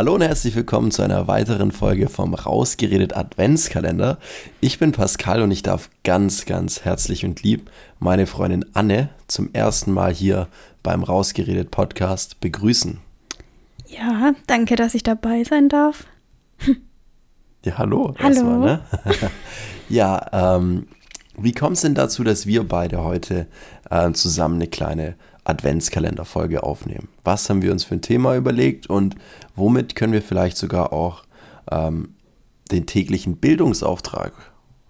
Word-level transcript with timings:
Hallo 0.00 0.14
und 0.14 0.22
herzlich 0.22 0.56
willkommen 0.56 0.90
zu 0.90 1.02
einer 1.02 1.28
weiteren 1.28 1.72
Folge 1.72 2.08
vom 2.08 2.32
Rausgeredet 2.32 3.14
Adventskalender. 3.14 4.16
Ich 4.62 4.78
bin 4.78 4.92
Pascal 4.92 5.42
und 5.42 5.50
ich 5.50 5.62
darf 5.62 5.90
ganz, 6.04 6.46
ganz 6.46 6.86
herzlich 6.86 7.26
und 7.26 7.42
lieb 7.42 7.70
meine 7.98 8.26
Freundin 8.26 8.64
Anne 8.72 9.10
zum 9.26 9.52
ersten 9.52 9.92
Mal 9.92 10.10
hier 10.14 10.48
beim 10.82 11.02
Rausgeredet 11.02 11.70
Podcast 11.70 12.40
begrüßen. 12.40 12.96
Ja, 13.88 14.32
danke, 14.46 14.74
dass 14.74 14.94
ich 14.94 15.02
dabei 15.02 15.44
sein 15.44 15.68
darf. 15.68 16.06
Ja, 17.62 17.76
hallo. 17.76 18.14
Hallo. 18.18 18.26
Erstmal, 18.26 18.58
ne? 18.58 18.80
ja, 19.90 20.56
ähm, 20.56 20.88
wie 21.36 21.52
kommt 21.52 21.76
es 21.76 21.82
denn 21.82 21.94
dazu, 21.94 22.24
dass 22.24 22.46
wir 22.46 22.66
beide 22.66 23.04
heute 23.04 23.48
äh, 23.90 24.12
zusammen 24.12 24.54
eine 24.54 24.66
kleine 24.66 25.16
Adventskalenderfolge 25.50 26.62
aufnehmen? 26.62 27.08
Was 27.24 27.50
haben 27.50 27.62
wir 27.62 27.72
uns 27.72 27.84
für 27.84 27.94
ein 27.94 28.02
Thema 28.02 28.36
überlegt 28.36 28.88
und 28.88 29.16
womit 29.56 29.94
können 29.94 30.12
wir 30.12 30.22
vielleicht 30.22 30.56
sogar 30.56 30.92
auch 30.92 31.24
ähm, 31.70 32.14
den 32.70 32.86
täglichen 32.86 33.36
Bildungsauftrag 33.36 34.32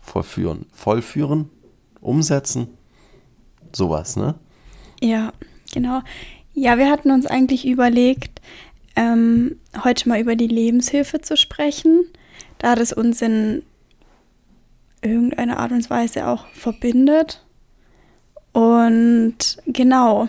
vollführen? 0.00 0.66
Vollführen? 0.72 1.50
Umsetzen? 2.00 2.68
Sowas, 3.72 4.16
ne? 4.16 4.34
Ja, 5.00 5.32
genau. 5.72 6.02
Ja, 6.52 6.78
wir 6.78 6.90
hatten 6.90 7.10
uns 7.10 7.26
eigentlich 7.26 7.66
überlegt, 7.66 8.40
ähm, 8.96 9.56
heute 9.84 10.08
mal 10.08 10.20
über 10.20 10.36
die 10.36 10.46
Lebenshilfe 10.46 11.20
zu 11.20 11.36
sprechen, 11.36 12.04
da 12.58 12.74
das 12.74 12.92
uns 12.92 13.22
in 13.22 13.62
irgendeiner 15.02 15.58
Art 15.58 15.72
und 15.72 15.88
Weise 15.88 16.26
auch 16.26 16.46
verbindet. 16.48 17.44
Und 18.52 19.58
genau. 19.66 20.28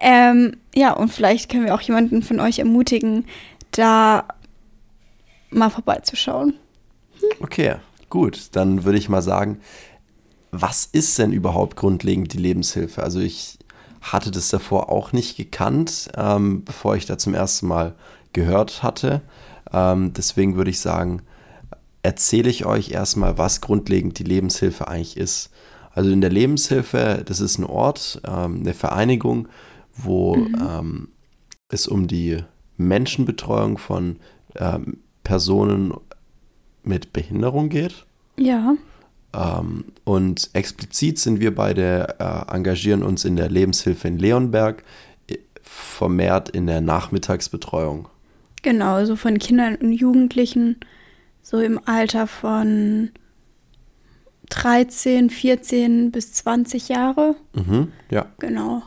Ähm, 0.00 0.56
ja, 0.74 0.92
und 0.92 1.08
vielleicht 1.08 1.50
können 1.50 1.64
wir 1.64 1.74
auch 1.74 1.80
jemanden 1.80 2.22
von 2.22 2.40
euch 2.40 2.58
ermutigen, 2.58 3.24
da 3.72 4.26
mal 5.50 5.70
vorbeizuschauen. 5.70 6.54
Okay, 7.40 7.76
gut. 8.10 8.50
Dann 8.52 8.84
würde 8.84 8.98
ich 8.98 9.08
mal 9.08 9.22
sagen, 9.22 9.60
was 10.50 10.86
ist 10.86 11.18
denn 11.18 11.32
überhaupt 11.32 11.76
grundlegend 11.76 12.32
die 12.32 12.38
Lebenshilfe? 12.38 13.02
Also 13.02 13.20
ich 13.20 13.58
hatte 14.00 14.30
das 14.30 14.48
davor 14.48 14.90
auch 14.90 15.12
nicht 15.12 15.36
gekannt, 15.36 16.10
ähm, 16.16 16.64
bevor 16.64 16.96
ich 16.96 17.06
da 17.06 17.18
zum 17.18 17.34
ersten 17.34 17.66
Mal 17.66 17.94
gehört 18.32 18.82
hatte. 18.82 19.22
Ähm, 19.72 20.12
deswegen 20.14 20.56
würde 20.56 20.70
ich 20.70 20.80
sagen, 20.80 21.22
erzähle 22.02 22.48
ich 22.48 22.64
euch 22.64 22.90
erstmal, 22.90 23.36
was 23.38 23.60
grundlegend 23.60 24.18
die 24.18 24.24
Lebenshilfe 24.24 24.88
eigentlich 24.88 25.16
ist. 25.16 25.50
Also 25.92 26.10
in 26.10 26.20
der 26.20 26.30
Lebenshilfe, 26.30 27.22
das 27.26 27.40
ist 27.40 27.58
ein 27.58 27.64
Ort, 27.64 28.20
ähm, 28.26 28.60
eine 28.60 28.72
Vereinigung, 28.72 29.48
wo 29.98 30.36
mhm. 30.36 30.56
ähm, 30.60 31.08
es 31.68 31.86
um 31.86 32.06
die 32.06 32.38
Menschenbetreuung 32.76 33.78
von 33.78 34.16
ähm, 34.56 34.98
Personen 35.24 35.92
mit 36.82 37.12
Behinderung 37.12 37.68
geht. 37.68 38.06
Ja. 38.38 38.76
Ähm, 39.34 39.84
und 40.04 40.50
explizit 40.54 41.18
sind 41.18 41.40
wir 41.40 41.54
beide, 41.54 42.16
äh, 42.18 42.54
engagieren 42.54 43.02
uns 43.02 43.24
in 43.24 43.36
der 43.36 43.50
Lebenshilfe 43.50 44.08
in 44.08 44.18
Leonberg, 44.18 44.84
äh, 45.28 45.36
vermehrt 45.62 46.48
in 46.48 46.66
der 46.66 46.80
Nachmittagsbetreuung. 46.80 48.08
Genau, 48.62 49.04
so 49.04 49.16
von 49.16 49.38
Kindern 49.38 49.76
und 49.76 49.92
Jugendlichen, 49.92 50.76
so 51.42 51.58
im 51.60 51.80
Alter 51.84 52.26
von 52.26 53.10
13, 54.50 55.30
14 55.30 56.10
bis 56.10 56.32
20 56.32 56.88
Jahre. 56.88 57.36
Mhm, 57.52 57.92
ja. 58.10 58.26
Genau. 58.38 58.82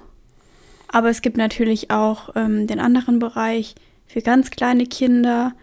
Aber 0.92 1.10
es 1.10 1.22
gibt 1.22 1.38
natürlich 1.38 1.90
auch 1.90 2.36
ähm, 2.36 2.68
den 2.68 2.80
anderen 2.80 3.20
Bereich 3.20 3.76
für 4.06 4.22
ganz 4.22 4.52
kleine 4.52 4.86
Kinder, 4.86 5.54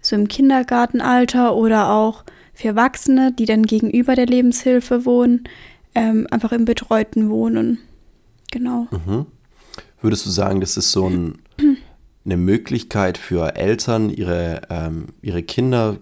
so 0.00 0.14
im 0.14 0.28
Kindergartenalter 0.28 1.56
oder 1.56 1.90
auch 1.90 2.24
für 2.52 2.68
Erwachsene, 2.68 3.32
die 3.32 3.46
dann 3.46 3.64
gegenüber 3.64 4.14
der 4.14 4.26
Lebenshilfe 4.26 5.06
wohnen, 5.06 5.44
ähm, 5.94 6.26
einfach 6.30 6.52
im 6.52 6.66
betreuten 6.66 7.30
Wohnen. 7.30 7.78
Genau. 8.52 8.86
Mhm. 8.90 9.26
Würdest 10.00 10.26
du 10.26 10.30
sagen, 10.30 10.60
das 10.60 10.76
ist 10.76 10.92
so 10.92 11.08
ein, 11.08 11.38
eine 12.24 12.36
Möglichkeit 12.36 13.16
für 13.16 13.56
Eltern, 13.56 14.10
ihre, 14.10 14.62
ähm, 14.68 15.06
ihre 15.22 15.42
Kinder 15.42 15.96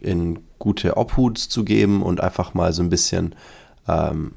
in 0.00 0.38
gute 0.60 0.96
Obhut 0.96 1.38
zu 1.38 1.64
geben 1.64 2.02
und 2.02 2.20
einfach 2.20 2.54
mal 2.54 2.72
so 2.72 2.82
ein 2.82 2.88
bisschen 2.88 3.34
ähm, 3.88 4.32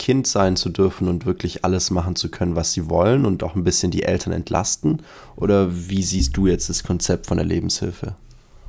Kind 0.00 0.26
sein 0.26 0.56
zu 0.56 0.70
dürfen 0.70 1.08
und 1.08 1.26
wirklich 1.26 1.62
alles 1.62 1.90
machen 1.90 2.16
zu 2.16 2.30
können, 2.30 2.56
was 2.56 2.72
sie 2.72 2.88
wollen 2.88 3.26
und 3.26 3.42
auch 3.42 3.54
ein 3.54 3.64
bisschen 3.64 3.90
die 3.90 4.02
Eltern 4.02 4.32
entlasten? 4.32 5.02
Oder 5.36 5.68
wie 5.70 6.02
siehst 6.02 6.38
du 6.38 6.46
jetzt 6.46 6.70
das 6.70 6.82
Konzept 6.82 7.26
von 7.26 7.36
der 7.36 7.44
Lebenshilfe? 7.44 8.14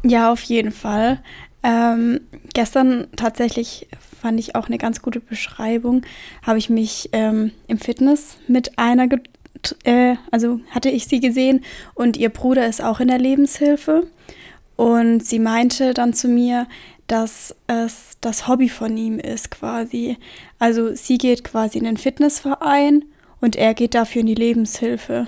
Ja, 0.03 0.30
auf 0.30 0.42
jeden 0.44 0.74
Fall. 0.74 1.24
Ähm, 1.64 2.19
gestern 2.53 3.08
tatsächlich 3.16 3.88
fand 4.22 4.42
ich 4.42 4.56
auch 4.56 4.68
eine 4.68 4.78
ganz 4.78 5.02
gute 5.02 5.22
Beschreibung. 5.22 6.02
Habe 6.42 6.58
ich 6.58 6.69
mich 6.69 7.09
ähm, 7.14 7.52
im 7.68 7.78
Fitness 7.78 8.36
mit 8.50 8.78
einer, 8.78 9.08
äh, 9.86 10.16
also 10.31 10.59
hatte 10.72 10.90
ich 10.90 11.06
sie 11.08 11.22
gesehen 11.22 11.63
und 11.94 12.18
ihr 12.18 12.30
Bruder 12.30 12.68
ist 12.68 12.84
auch 12.84 13.00
in 13.00 13.08
der 13.08 13.19
Lebenshilfe. 13.19 14.06
Und 14.75 15.25
sie 15.25 15.40
meinte 15.40 15.94
dann 15.94 16.13
zu 16.13 16.28
mir, 16.28 16.68
dass 17.12 17.53
es 17.68 18.18
das 18.22 18.48
Hobby 18.48 18.69
von 18.69 18.96
ihm 18.96 19.19
ist 19.19 19.52
quasi. 19.52 20.18
Also 20.61 20.94
sie 20.94 21.17
geht 21.17 21.44
quasi 21.44 21.79
in 21.79 21.85
den 21.85 21.97
Fitnessverein 21.97 23.05
und 23.39 23.55
er 23.55 23.73
geht 23.73 23.95
dafür 23.95 24.22
in 24.22 24.27
die 24.27 24.35
Lebenshilfe. 24.35 25.25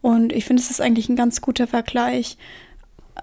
Und 0.00 0.32
ich 0.32 0.44
finde, 0.44 0.60
es 0.60 0.72
ist 0.72 0.80
eigentlich 0.80 1.08
ein 1.08 1.14
ganz 1.14 1.40
guter 1.40 1.68
Vergleich. 1.68 2.36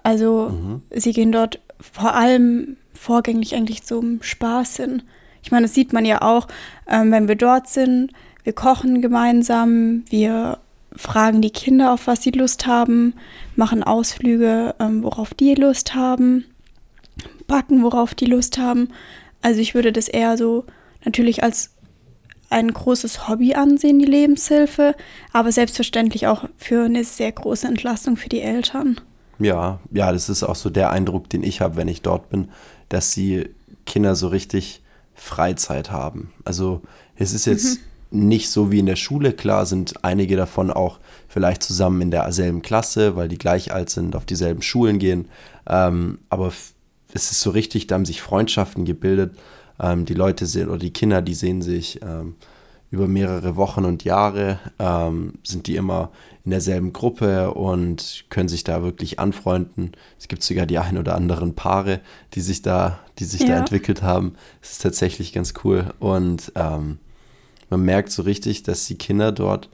Also 0.02 0.48
mhm. 0.48 0.82
sie 0.88 1.12
gehen 1.12 1.32
dort 1.32 1.60
vor 1.78 2.14
allem 2.14 2.78
vorgängig 2.94 3.54
eigentlich 3.54 3.82
zum 3.82 4.22
Spaß 4.22 4.78
hin. 4.78 5.02
Ich 5.42 5.50
meine, 5.50 5.66
das 5.66 5.74
sieht 5.74 5.92
man 5.92 6.06
ja 6.06 6.22
auch, 6.22 6.48
ähm, 6.88 7.12
wenn 7.12 7.28
wir 7.28 7.36
dort 7.36 7.68
sind. 7.68 8.12
Wir 8.42 8.54
kochen 8.54 9.02
gemeinsam, 9.02 10.04
wir 10.08 10.60
fragen 10.96 11.42
die 11.42 11.50
Kinder, 11.50 11.92
auf 11.92 12.06
was 12.06 12.22
sie 12.22 12.30
Lust 12.30 12.66
haben, 12.66 13.12
machen 13.54 13.82
Ausflüge, 13.82 14.76
ähm, 14.80 15.02
worauf 15.02 15.34
die 15.34 15.56
Lust 15.56 15.94
haben, 15.94 16.46
backen, 17.46 17.82
worauf 17.82 18.14
die 18.14 18.24
Lust 18.24 18.56
haben. 18.56 18.88
Also 19.42 19.60
ich 19.60 19.74
würde 19.74 19.92
das 19.92 20.08
eher 20.08 20.38
so 20.38 20.64
natürlich 21.04 21.42
als 21.42 21.70
ein 22.50 22.72
großes 22.72 23.28
Hobby 23.28 23.54
ansehen, 23.54 23.98
die 23.98 24.04
Lebenshilfe, 24.04 24.94
aber 25.32 25.50
selbstverständlich 25.50 26.26
auch 26.26 26.44
für 26.56 26.84
eine 26.84 27.04
sehr 27.04 27.32
große 27.32 27.66
Entlastung 27.66 28.16
für 28.16 28.28
die 28.28 28.40
Eltern. 28.40 29.00
Ja, 29.38 29.80
ja, 29.90 30.12
das 30.12 30.28
ist 30.28 30.42
auch 30.42 30.54
so 30.54 30.70
der 30.70 30.90
Eindruck, 30.90 31.28
den 31.28 31.42
ich 31.42 31.60
habe, 31.60 31.76
wenn 31.76 31.88
ich 31.88 32.02
dort 32.02 32.28
bin, 32.28 32.48
dass 32.88 33.10
die 33.10 33.48
Kinder 33.86 34.14
so 34.14 34.28
richtig 34.28 34.82
Freizeit 35.14 35.90
haben. 35.90 36.32
Also 36.44 36.82
es 37.16 37.32
ist 37.32 37.46
jetzt 37.46 37.80
mhm. 38.10 38.28
nicht 38.28 38.50
so 38.50 38.70
wie 38.70 38.78
in 38.78 38.86
der 38.86 38.96
Schule, 38.96 39.32
klar 39.32 39.66
sind 39.66 40.04
einige 40.04 40.36
davon 40.36 40.70
auch 40.70 40.98
vielleicht 41.28 41.62
zusammen 41.62 42.00
in 42.02 42.10
derselben 42.10 42.62
Klasse, 42.62 43.16
weil 43.16 43.28
die 43.28 43.38
gleich 43.38 43.72
alt 43.72 43.90
sind, 43.90 44.14
auf 44.14 44.24
dieselben 44.24 44.62
Schulen 44.62 44.98
gehen. 44.98 45.28
Ähm, 45.68 46.18
aber 46.28 46.52
es 47.12 47.30
ist 47.30 47.40
so 47.40 47.50
richtig, 47.50 47.86
da 47.86 47.96
haben 47.96 48.04
sich 48.04 48.22
Freundschaften 48.22 48.84
gebildet. 48.84 49.36
Ähm, 49.80 50.04
die 50.04 50.14
Leute 50.14 50.46
sehen 50.46 50.68
oder 50.68 50.78
die 50.78 50.92
Kinder, 50.92 51.22
die 51.22 51.34
sehen 51.34 51.62
sich 51.62 52.00
ähm, 52.02 52.36
über 52.90 53.08
mehrere 53.08 53.56
Wochen 53.56 53.84
und 53.84 54.04
Jahre, 54.04 54.60
ähm, 54.78 55.34
sind 55.42 55.66
die 55.66 55.76
immer 55.76 56.10
in 56.44 56.50
derselben 56.50 56.92
Gruppe 56.92 57.52
und 57.52 58.24
können 58.28 58.48
sich 58.48 58.64
da 58.64 58.82
wirklich 58.82 59.18
anfreunden. 59.18 59.92
Es 60.18 60.28
gibt 60.28 60.42
sogar 60.42 60.66
die 60.66 60.78
ein 60.78 60.98
oder 60.98 61.14
anderen 61.14 61.54
Paare, 61.54 62.00
die 62.34 62.40
sich 62.40 62.62
da, 62.62 63.00
die 63.18 63.24
sich 63.24 63.42
ja. 63.42 63.48
da 63.48 63.58
entwickelt 63.58 64.02
haben. 64.02 64.34
Es 64.62 64.72
ist 64.72 64.82
tatsächlich 64.82 65.32
ganz 65.32 65.54
cool. 65.64 65.92
Und 65.98 66.52
ähm, 66.54 66.98
man 67.70 67.82
merkt 67.82 68.10
so 68.10 68.22
richtig, 68.22 68.62
dass 68.62 68.86
die 68.86 68.96
Kinder 68.96 69.32
dort 69.32 69.70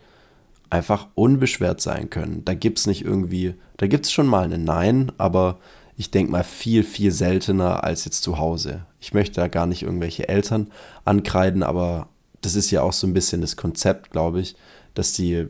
einfach 0.70 1.08
unbeschwert 1.14 1.80
sein 1.80 2.08
können. 2.08 2.44
Da 2.44 2.54
gibt 2.54 2.78
es 2.78 2.86
nicht 2.86 3.04
irgendwie, 3.04 3.54
da 3.76 3.88
gibt 3.88 4.06
es 4.06 4.12
schon 4.12 4.28
mal 4.28 4.50
ein 4.50 4.64
Nein, 4.64 5.12
aber 5.18 5.58
ich 6.00 6.10
denke 6.10 6.32
mal 6.32 6.44
viel, 6.44 6.82
viel 6.82 7.12
seltener 7.12 7.84
als 7.84 8.06
jetzt 8.06 8.22
zu 8.22 8.38
Hause. 8.38 8.86
Ich 9.00 9.12
möchte 9.12 9.38
da 9.38 9.48
gar 9.48 9.66
nicht 9.66 9.82
irgendwelche 9.82 10.30
Eltern 10.30 10.70
ankreiden, 11.04 11.62
aber 11.62 12.08
das 12.40 12.54
ist 12.54 12.70
ja 12.70 12.80
auch 12.80 12.94
so 12.94 13.06
ein 13.06 13.12
bisschen 13.12 13.42
das 13.42 13.54
Konzept, 13.54 14.10
glaube 14.10 14.40
ich, 14.40 14.56
dass 14.94 15.12
die 15.12 15.46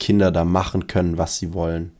Kinder 0.00 0.30
da 0.30 0.46
machen 0.46 0.86
können, 0.86 1.18
was 1.18 1.36
sie 1.36 1.52
wollen. 1.52 1.92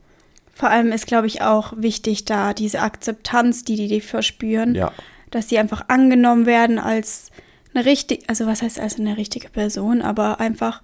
Vor 0.51 0.71
allem 0.71 0.91
ist, 0.91 1.05
glaube 1.05 1.27
ich, 1.27 1.43
auch 1.43 1.73
wichtig, 1.77 2.25
da 2.25 2.55
diese 2.55 2.81
Akzeptanz, 2.81 3.65
die 3.65 3.75
die, 3.75 3.87
die 3.87 4.01
verspüren, 4.01 4.73
ja. 4.73 4.91
dass 5.29 5.49
sie 5.49 5.59
einfach 5.59 5.89
angenommen 5.89 6.47
werden 6.47 6.79
als 6.79 7.29
eine 7.75 7.85
richtige, 7.85 8.27
also 8.27 8.47
was 8.47 8.63
heißt 8.63 8.79
als 8.79 8.99
eine 8.99 9.15
richtige 9.15 9.49
Person, 9.49 10.01
aber 10.01 10.39
einfach 10.39 10.81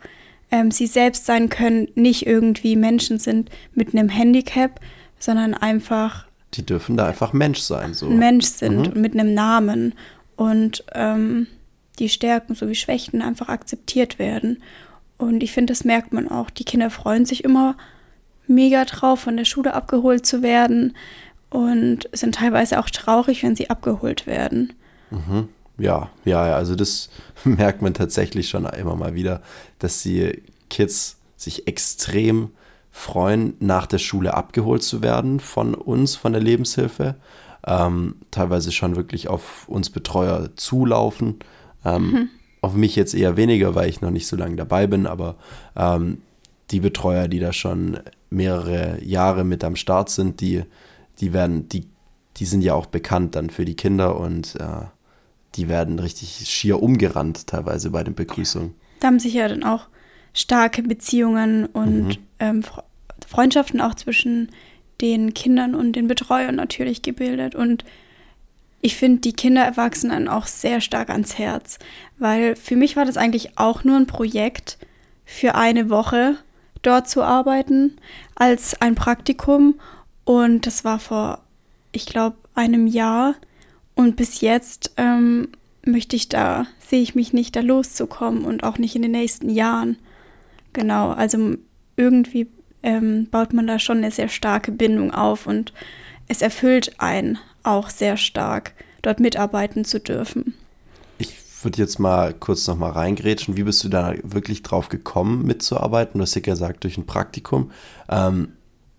ähm, 0.52 0.70
sie 0.70 0.86
selbst 0.86 1.26
sein 1.26 1.50
können, 1.50 1.88
nicht 1.96 2.28
irgendwie 2.28 2.76
Menschen 2.76 3.18
sind 3.18 3.50
mit 3.74 3.96
einem 3.96 4.10
Handicap, 4.10 4.80
sondern 5.18 5.56
einfach. 5.56 6.25
Die 6.56 6.66
dürfen 6.66 6.98
da 6.98 7.06
einfach 7.06 7.34
Mensch 7.34 7.60
sein, 7.60 7.94
so. 7.94 8.08
Mensch 8.08 8.46
sind 8.46 8.96
mhm. 8.96 9.02
mit 9.02 9.14
einem 9.14 9.34
Namen 9.34 9.94
und 10.36 10.84
ähm, 10.94 11.48
die 12.00 12.10
Stärken 12.10 12.56
sowie 12.56 12.76
Schwächen 12.76 13.22
einfach 13.22 13.50
akzeptiert 13.50 14.20
werden. 14.20 14.62
Und 15.18 15.44
ich 15.44 15.52
finde, 15.52 15.72
das 15.72 15.86
merkt 15.86 16.14
man 16.14 16.30
auch. 16.30 16.50
Die 16.50 16.66
Kinder 16.66 16.90
freuen 16.90 17.26
sich 17.26 17.44
immer, 17.44 17.76
mega 18.48 18.86
drauf, 18.86 19.22
von 19.22 19.38
der 19.38 19.46
Schule 19.46 19.74
abgeholt 19.74 20.26
zu 20.26 20.42
werden 20.42 20.96
und 21.50 22.10
sind 22.12 22.36
teilweise 22.36 22.80
auch 22.80 22.90
traurig, 22.90 23.44
wenn 23.44 23.56
sie 23.56 23.70
abgeholt 23.70 24.28
werden. 24.28 24.74
Mhm. 25.10 25.50
Ja, 25.78 26.10
ja, 26.24 26.48
ja, 26.48 26.56
also 26.56 26.76
das 26.76 27.10
merkt 27.44 27.82
man 27.82 27.94
tatsächlich 27.94 28.50
schon 28.50 28.66
immer 28.66 28.96
mal 28.96 29.14
wieder, 29.14 29.42
dass 29.80 30.02
die 30.04 30.44
Kids 30.70 31.18
sich 31.38 31.68
extrem 31.68 32.52
freuen, 32.96 33.56
nach 33.60 33.88
der 33.88 33.98
Schule 33.98 34.34
abgeholt 34.34 34.82
zu 34.82 35.04
werden 35.04 35.42
von 35.42 35.76
uns, 35.76 36.16
von 36.16 36.32
der 36.32 36.42
Lebenshilfe. 36.42 37.16
Ähm, 37.68 38.16
teilweise 38.32 38.72
schon 38.72 38.96
wirklich 38.96 39.28
auf 39.28 39.68
uns 39.68 39.90
Betreuer 39.90 40.52
zulaufen. 40.56 41.40
Ähm, 41.84 42.12
mhm. 42.12 42.30
Auf 42.62 42.74
mich 42.74 42.96
jetzt 42.96 43.14
eher 43.14 43.36
weniger, 43.36 43.76
weil 43.76 43.90
ich 43.90 44.00
noch 44.00 44.12
nicht 44.12 44.28
so 44.28 44.38
lange 44.38 44.56
dabei 44.56 44.88
bin, 44.88 45.08
aber 45.08 45.36
ähm, 45.76 46.22
die 46.72 46.80
Betreuer, 46.80 47.28
die 47.28 47.40
da 47.40 47.52
schon 47.52 48.00
mehrere 48.30 49.04
Jahre 49.04 49.44
mit 49.44 49.66
am 49.66 49.76
Start 49.76 50.10
sind, 50.10 50.40
die, 50.40 50.64
die 51.20 51.34
werden, 51.34 51.68
die, 51.68 51.88
die 52.38 52.46
sind 52.46 52.62
ja 52.62 52.76
auch 52.76 52.86
bekannt 52.86 53.36
dann 53.36 53.50
für 53.50 53.66
die 53.66 53.76
Kinder 53.76 54.18
und 54.18 54.56
äh, 54.56 54.86
die 55.56 55.68
werden 55.68 56.00
richtig 56.00 56.50
schier 56.50 56.82
umgerannt 56.82 57.48
teilweise 57.48 57.90
bei 57.92 58.06
den 58.06 58.16
Begrüßungen. 58.16 58.74
Da 59.02 59.08
haben 59.08 59.20
sich 59.20 59.34
ja 59.34 59.50
dann 59.50 59.64
auch 59.66 59.88
starke 60.36 60.84
Beziehungen 60.84 61.66
und 61.66 62.08
mhm. 62.08 62.18
ähm, 62.40 62.64
Freundschaften 63.28 63.82
auch 63.82 63.96
zwischen 63.96 64.50
den 65.02 65.34
Kindern 65.34 65.74
und 65.74 65.94
den 65.94 66.08
Betreuern 66.08 66.56
natürlich 66.56 67.02
gebildet. 67.02 67.56
Und 67.56 67.84
ich 68.82 68.96
finde 68.96 69.22
die 69.22 69.34
Kinder 69.34 69.64
Erwachsenen 69.64 70.28
auch 70.28 70.46
sehr 70.46 70.82
stark 70.82 71.10
ans 71.10 71.40
Herz, 71.40 71.80
weil 72.20 72.56
für 72.56 72.76
mich 72.76 72.96
war 72.96 73.06
das 73.06 73.18
eigentlich 73.18 73.58
auch 73.58 73.84
nur 73.84 73.98
ein 73.98 74.08
Projekt 74.08 74.78
für 75.26 75.56
eine 75.56 75.90
Woche 75.90 76.38
dort 76.84 77.10
zu 77.10 77.24
arbeiten 77.24 77.98
als 78.36 78.80
ein 78.80 78.94
Praktikum. 78.94 79.80
Und 80.24 80.68
das 80.68 80.84
war 80.84 81.00
vor, 81.00 81.40
ich 81.94 82.06
glaube, 82.06 82.36
einem 82.54 82.88
Jahr. 82.88 83.36
Und 83.96 84.18
bis 84.18 84.42
jetzt 84.42 84.92
ähm, 84.98 85.48
möchte 85.86 86.16
ich 86.16 86.30
da, 86.30 86.68
sehe 86.80 87.02
ich 87.02 87.16
mich 87.16 87.34
nicht 87.34 87.56
da 87.56 87.62
loszukommen 87.62 88.44
und 88.46 88.64
auch 88.64 88.78
nicht 88.78 88.96
in 88.96 89.02
den 89.02 89.12
nächsten 89.12 89.50
Jahren. 89.50 89.98
Genau, 90.76 91.12
also 91.12 91.56
irgendwie 91.96 92.48
ähm, 92.84 93.30
baut 93.32 93.54
man 93.54 93.66
da 93.66 93.80
schon 93.80 94.00
eine 94.00 94.12
sehr 94.12 94.28
starke 94.28 94.74
Bindung 94.74 95.12
auf 95.12 95.48
und 95.48 95.72
es 96.28 96.42
erfüllt 96.42 97.00
einen 97.00 97.38
auch 97.64 97.90
sehr 97.90 98.18
stark, 98.18 98.74
dort 99.02 99.22
mitarbeiten 99.22 99.86
zu 99.86 100.02
dürfen. 100.02 100.54
Ich 101.18 101.34
würde 101.64 101.82
jetzt 101.82 101.98
mal 101.98 102.34
kurz 102.34 102.68
noch 102.68 102.76
mal 102.76 102.92
reingrätschen. 102.92 103.56
Wie 103.56 103.64
bist 103.64 103.86
du 103.86 103.90
da 103.90 104.16
wirklich 104.22 104.64
drauf 104.64 104.90
gekommen, 104.90 105.46
mitzuarbeiten? 105.46 106.20
Du 106.20 106.24
hast 106.24 106.36
ja 106.36 106.42
gesagt, 106.42 106.84
durch 106.84 106.98
ein 106.98 107.06
Praktikum. 107.06 107.72
Ähm, 108.10 108.50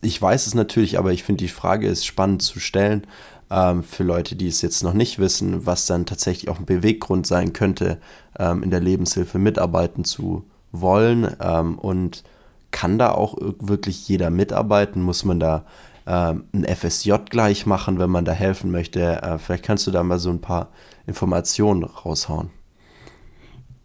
ich 0.01 0.21
weiß 0.21 0.47
es 0.47 0.55
natürlich, 0.55 0.99
aber 0.99 1.13
ich 1.13 1.25
finde, 1.25 1.45
die 1.45 1.49
Frage 1.49 1.89
ist 1.89 2.07
spannend 2.07 2.41
zu 2.41 2.59
stellen 2.59 3.07
ähm, 3.51 3.83
für 3.83 4.03
Leute, 4.03 4.35
die 4.35 4.49
es 4.49 4.63
jetzt 4.63 4.83
noch 4.83 4.95
nicht 4.95 5.19
wissen, 5.19 5.67
was 5.67 5.85
dann 5.85 6.07
tatsächlich 6.07 6.49
auch 6.49 6.59
ein 6.59 6.65
Beweggrund 6.65 7.27
sein 7.27 7.53
könnte, 7.53 7.99
ähm, 8.39 8.63
in 8.63 8.71
der 8.71 8.81
Lebenshilfe 8.81 9.39
mitarbeiten 9.39 10.05
zu 10.05 10.47
wollen 10.81 11.35
ähm, 11.41 11.79
und 11.79 12.25
kann 12.71 12.99
da 12.99 13.13
auch 13.13 13.37
wirklich 13.41 14.09
jeder 14.09 14.31
mitarbeiten? 14.31 15.03
Muss 15.03 15.25
man 15.25 15.41
da 15.41 15.65
ähm, 16.07 16.45
ein 16.53 16.65
FSJ 16.65 17.13
gleich 17.31 17.67
machen, 17.67 17.99
wenn 17.99 18.11
man 18.11 18.25
da 18.25 18.33
helfen 18.33 18.71
möchte? 18.71 19.23
Äh, 19.23 19.39
vielleicht 19.39 19.65
kannst 19.65 19.87
du 19.87 19.91
da 19.91 20.03
mal 20.03 20.19
so 20.19 20.31
ein 20.31 20.41
paar 20.41 20.69
Informationen 21.07 21.85
raushauen. 21.85 22.51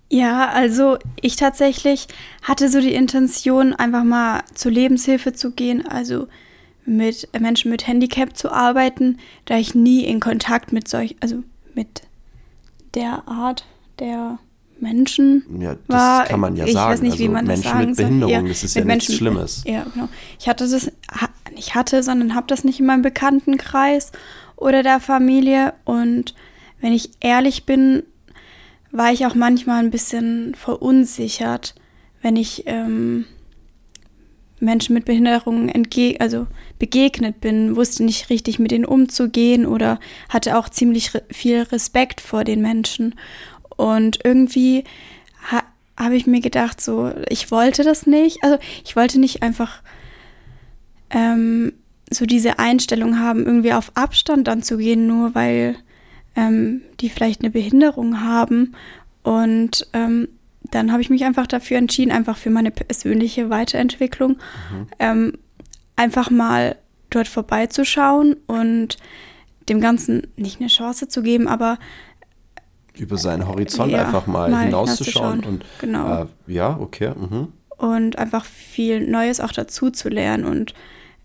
Ja, 0.10 0.50
also 0.50 0.98
ich 1.22 1.38
tatsächlich 1.38 2.08
hatte 2.42 2.68
so 2.68 2.82
die 2.82 2.94
Intention, 2.94 3.74
einfach 3.74 4.04
mal 4.04 4.44
zur 4.54 4.74
Lebenshilfe 4.74 5.32
zu 5.32 5.52
gehen, 5.52 5.88
also 5.88 6.28
mit 6.86 7.30
Menschen 7.40 7.72
mit 7.72 7.88
Handicap 7.88 8.36
zu 8.36 8.52
arbeiten, 8.52 9.20
da 9.46 9.56
ich 9.56 9.74
nie 9.74 10.04
in 10.04 10.20
Kontakt 10.20 10.74
mit 10.74 10.90
solch, 10.90 11.16
also 11.22 11.44
mit 11.74 12.02
der 12.94 13.24
Art 13.26 13.66
der 14.00 14.40
Menschen 14.82 15.44
ja, 15.60 15.76
das 15.88 15.98
war. 15.98 16.26
kann 16.26 16.40
man 16.40 16.56
ja 16.56 16.66
ich 16.66 16.74
sagen. 16.74 16.94
weiß 16.94 17.02
nicht, 17.02 17.20
wie 17.20 17.24
also 17.24 17.34
man 17.34 17.46
Menschen 17.46 17.64
das 17.64 17.72
sagen 17.72 17.88
mit 17.88 17.98
Behinderung, 17.98 18.34
soll. 18.34 18.44
Ja, 18.44 18.48
das 18.50 18.64
ist 18.64 18.76
ja 18.76 18.86
Menschen, 18.86 19.12
nichts 19.12 19.18
Schlimmes. 19.18 19.64
Ja, 19.66 19.86
genau. 19.94 20.10
Ich 20.40 20.48
hatte 20.48 20.68
das, 20.68 20.92
nicht 21.56 21.76
hatte, 21.76 22.04
sondern 22.04 22.36
habe 22.36 22.48
das 22.48 22.64
nicht 22.64 22.80
in 22.80 22.86
meinem 22.86 23.02
Bekanntenkreis 23.02 24.12
oder 24.56 24.84
der 24.84 25.00
Familie. 25.00 25.74
Und 25.86 26.36
wenn 26.82 26.94
ich 26.94 27.12
ehrlich 27.20 27.66
bin, 27.66 28.04
war 28.92 29.12
ich 29.12 29.26
auch 29.26 29.36
manchmal 29.36 29.84
ein 29.84 29.92
bisschen 29.92 30.56
verunsichert, 30.56 31.76
wenn 32.22 32.36
ich 32.36 32.64
ähm, 32.66 33.26
Menschen 34.62 34.94
mit 34.94 35.06
Behinderungen 35.06 35.70
entge 35.70 36.16
also 36.20 36.48
begegnet 36.80 37.42
bin, 37.42 37.76
wusste 37.76 38.04
nicht 38.04 38.30
richtig 38.30 38.60
mit 38.60 38.72
ihnen 38.72 38.86
umzugehen 38.86 39.66
oder 39.66 40.00
hatte 40.30 40.58
auch 40.58 40.70
ziemlich 40.70 41.14
re 41.14 41.24
viel 41.30 41.64
Respekt 41.64 42.22
vor 42.22 42.44
den 42.44 42.62
Menschen. 42.62 43.16
Und 43.82 44.20
irgendwie 44.24 44.84
ha 45.52 45.64
habe 45.98 46.16
ich 46.16 46.28
mir 46.28 46.40
gedacht, 46.40 46.80
so, 46.82 47.12
ich 47.30 47.50
wollte 47.52 47.84
das 47.84 48.06
nicht. 48.06 48.44
Also 48.44 48.58
ich 48.84 48.96
wollte 48.96 49.20
nicht 49.20 49.42
einfach 49.42 49.82
ähm, 51.10 51.74
so 52.12 52.26
diese 52.26 52.60
Einstellung 52.60 53.20
haben, 53.20 53.46
irgendwie 53.46 53.74
auf 53.74 53.92
Abstand 53.96 54.48
dann 54.48 54.62
zu 54.64 54.78
gehen, 54.78 55.08
nur 55.08 55.36
weil 55.36 55.76
ähm, 56.36 56.82
die 57.00 57.10
vielleicht 57.10 57.42
eine 57.42 57.50
Behinderung 57.50 58.22
haben. 58.22 58.76
Und 59.24 59.88
ähm, 59.94 60.28
dann 60.64 60.92
habe 60.92 61.02
ich 61.02 61.10
mich 61.10 61.26
einfach 61.26 61.48
dafür 61.48 61.78
entschieden, 61.78 62.12
einfach 62.12 62.38
für 62.38 62.52
meine 62.52 62.72
persönliche 62.72 63.50
Weiterentwicklung, 63.50 64.32
mhm. 64.32 64.88
ähm, 65.00 65.34
einfach 65.96 66.30
mal 66.30 66.78
dort 67.10 67.28
vorbeizuschauen 67.28 68.36
und 68.48 68.98
dem 69.70 69.82
Ganzen 69.82 70.28
nicht 70.36 70.60
eine 70.60 70.70
Chance 70.70 71.08
zu 71.08 71.22
geben, 71.22 71.48
aber 71.48 71.78
über 72.98 73.18
seinen 73.18 73.48
Horizont 73.48 73.92
ja, 73.92 74.06
einfach 74.06 74.28
mal, 74.28 74.50
mal 74.50 74.66
hinauszuschauen. 74.66 75.44
Und, 75.44 75.66
genau. 75.80 76.24
Äh, 76.24 76.26
ja, 76.48 76.78
okay. 76.80 77.12
Mhm. 77.16 77.48
Und 77.78 78.18
einfach 78.18 78.46
viel 78.46 79.08
Neues 79.08 79.40
auch 79.40 79.52
dazu 79.52 79.90
zu 79.90 80.10
lernen. 80.10 80.46
Und 80.46 80.74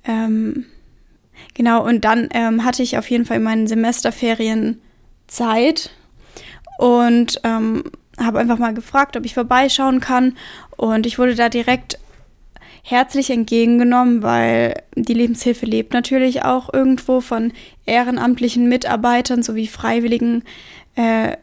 ähm, 0.04 0.64
genau, 1.54 1.84
und 1.84 2.04
dann 2.04 2.28
ähm, 2.32 2.64
hatte 2.64 2.82
ich 2.82 2.96
auf 2.96 3.10
jeden 3.10 3.24
Fall 3.24 3.38
in 3.38 3.42
meinen 3.42 3.66
Semesterferien 3.66 4.80
Zeit 5.26 5.90
und 6.78 7.40
ähm, 7.42 7.84
habe 8.18 8.38
einfach 8.38 8.58
mal 8.58 8.74
gefragt, 8.74 9.16
ob 9.16 9.24
ich 9.24 9.34
vorbeischauen 9.34 10.00
kann. 10.00 10.36
Und 10.76 11.06
ich 11.06 11.18
wurde 11.18 11.34
da 11.34 11.48
direkt 11.48 11.98
herzlich 12.82 13.30
entgegengenommen, 13.30 14.22
weil 14.22 14.82
die 14.94 15.14
Lebenshilfe 15.14 15.66
lebt 15.66 15.92
natürlich 15.92 16.44
auch 16.44 16.72
irgendwo 16.72 17.20
von 17.20 17.52
ehrenamtlichen 17.84 18.68
Mitarbeitern 18.68 19.42
sowie 19.42 19.66
freiwilligen 19.66 20.44
äh, 20.94 21.36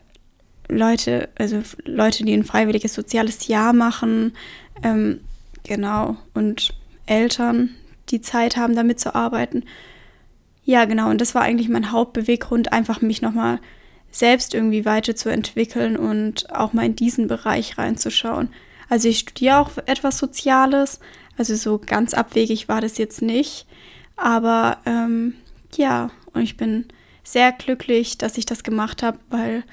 Leute, 0.69 1.29
also 1.35 1.61
Leute, 1.85 2.23
die 2.23 2.33
ein 2.33 2.45
freiwilliges 2.45 2.93
soziales 2.93 3.47
Jahr 3.47 3.73
machen, 3.73 4.33
ähm, 4.81 5.21
genau, 5.63 6.17
und 6.33 6.73
Eltern, 7.05 7.71
die 8.09 8.21
Zeit 8.21 8.57
haben, 8.57 8.75
damit 8.75 8.99
zu 8.99 9.15
arbeiten. 9.15 9.63
Ja, 10.65 10.85
genau, 10.85 11.09
und 11.09 11.19
das 11.19 11.35
war 11.35 11.41
eigentlich 11.41 11.69
mein 11.69 11.91
Hauptbeweggrund, 11.91 12.71
einfach 12.71 13.01
mich 13.01 13.21
nochmal 13.21 13.59
selbst 14.11 14.53
irgendwie 14.53 14.85
weiterzuentwickeln 14.85 15.97
und 15.97 16.49
auch 16.51 16.73
mal 16.73 16.85
in 16.85 16.95
diesen 16.95 17.27
Bereich 17.27 17.77
reinzuschauen. 17.77 18.49
Also 18.89 19.09
ich 19.09 19.19
studiere 19.19 19.57
auch 19.57 19.71
etwas 19.85 20.17
Soziales, 20.19 20.99
also 21.37 21.55
so 21.55 21.79
ganz 21.83 22.13
abwegig 22.13 22.69
war 22.69 22.79
das 22.79 22.97
jetzt 22.97 23.21
nicht, 23.21 23.65
aber 24.15 24.77
ähm, 24.85 25.33
ja, 25.75 26.11
und 26.33 26.43
ich 26.43 26.57
bin 26.57 26.85
sehr 27.23 27.51
glücklich, 27.51 28.17
dass 28.17 28.37
ich 28.37 28.45
das 28.45 28.63
gemacht 28.63 29.01
habe, 29.01 29.17
weil 29.29 29.63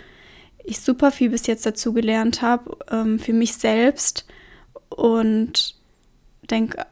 ich 0.64 0.81
super 0.81 1.11
viel 1.11 1.31
bis 1.31 1.47
jetzt 1.47 1.67
dazu 1.67 1.93
gelernt 1.93 2.43
habe 2.43 2.76
ähm, 2.90 3.19
für 3.19 3.33
mich 3.33 3.55
selbst 3.55 4.26
und 4.88 5.76
denke 6.50 6.87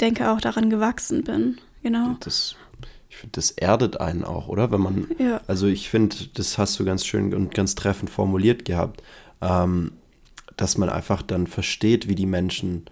denke 0.00 0.30
auch 0.30 0.40
daran 0.40 0.70
gewachsen 0.70 1.24
bin. 1.24 1.58
Genau. 1.82 2.16
Das, 2.20 2.56
ich 3.08 3.16
finde, 3.16 3.32
das 3.32 3.50
erdet 3.50 4.00
einen 4.00 4.24
auch, 4.24 4.48
oder? 4.48 4.70
Wenn 4.70 4.80
man, 4.80 5.06
ja. 5.18 5.40
also 5.46 5.66
ich 5.66 5.88
finde, 5.88 6.16
das 6.34 6.58
hast 6.58 6.78
du 6.78 6.84
ganz 6.84 7.06
schön 7.06 7.34
und 7.34 7.54
ganz 7.54 7.74
treffend 7.74 8.10
formuliert 8.10 8.64
gehabt, 8.64 9.02
ähm, 9.40 9.92
dass 10.56 10.76
man 10.76 10.90
einfach 10.90 11.22
dann 11.22 11.46
versteht, 11.46 12.08
wie 12.08 12.14
die 12.14 12.26
Menschen 12.26 12.84